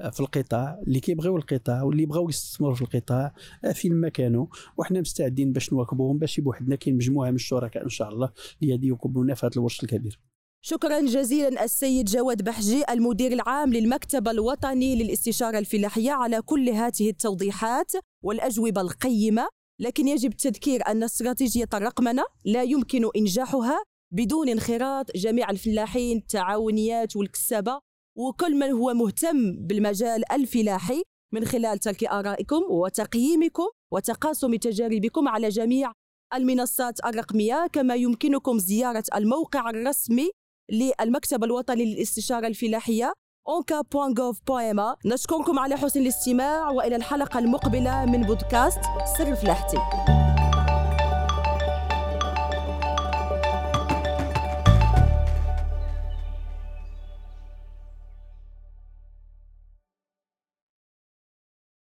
آه، 0.00 0.10
في 0.10 0.20
القطاع 0.20 0.80
اللي 0.86 1.00
كيبغيو 1.00 1.36
القطاع 1.36 1.82
واللي 1.82 2.06
بغاو 2.06 2.28
يستثمروا 2.28 2.74
في 2.74 2.82
القطاع 2.82 3.34
آه، 3.64 3.72
فين 3.72 3.94
ما 3.94 4.08
كانوا. 4.08 4.46
وحنا 4.76 5.00
مستعدين 5.00 5.52
باش 5.52 5.72
نواكبوهم 5.72 6.18
باش 6.18 6.40
بوحدنا 6.40 6.76
كاين 6.76 6.96
مجموعة 6.96 7.30
من 7.30 7.36
الشركاء 7.36 7.84
إن 7.84 7.88
شاء 7.88 8.08
الله 8.08 8.32
اللي 8.62 8.86
يواكبونا 8.86 9.34
في 9.34 9.46
هذا 9.46 9.52
الورش 9.56 9.82
الكبير. 9.82 10.20
شكرا 10.68 11.00
جزيلا 11.00 11.64
السيد 11.64 12.04
جواد 12.04 12.42
بحجي 12.42 12.82
المدير 12.90 13.32
العام 13.32 13.72
للمكتب 13.72 14.28
الوطني 14.28 15.04
للاستشارة 15.04 15.58
الفلاحية 15.58 16.10
على 16.12 16.42
كل 16.42 16.68
هذه 16.68 17.10
التوضيحات 17.10 17.92
والأجوبة 18.24 18.80
القيمة. 18.80 19.48
لكن 19.80 20.08
يجب 20.08 20.30
التذكير 20.30 20.88
أن 20.88 21.02
استراتيجية 21.02 21.68
الرقمنة 21.74 22.24
لا 22.44 22.62
يمكن 22.62 23.10
إنجاحها 23.16 23.82
بدون 24.12 24.48
انخراط 24.48 25.16
جميع 25.16 25.50
الفلاحين 25.50 26.16
التعاونيات 26.18 27.16
والكسابة. 27.16 27.80
وكل 28.18 28.54
من 28.54 28.70
هو 28.70 28.94
مهتم 28.94 29.56
بالمجال 29.66 30.32
الفلاحي 30.32 31.02
من 31.34 31.44
خلال 31.44 31.78
ترك 31.78 32.04
آرائكم 32.04 32.62
وتقييمكم 32.70 33.66
وتقاسم 33.92 34.54
تجاربكم 34.54 35.28
على 35.28 35.48
جميع 35.48 35.92
المنصات 36.34 37.04
الرقمية. 37.04 37.66
كما 37.72 37.94
يمكنكم 37.94 38.58
زيارة 38.58 39.04
الموقع 39.14 39.70
الرسمي 39.70 40.30
للمكتب 40.72 41.44
الوطني 41.44 41.94
للاستشارة 41.94 42.46
الفلاحية 42.46 43.12
onka.gov.ma 43.48 44.96
نشكركم 45.06 45.58
على 45.58 45.76
حسن 45.76 46.00
الاستماع 46.00 46.70
وإلى 46.70 46.96
الحلقة 46.96 47.38
المقبلة 47.38 48.04
من 48.04 48.22
بودكاست 48.22 48.80
سر 49.18 49.34
فلاحتي. 49.36 49.76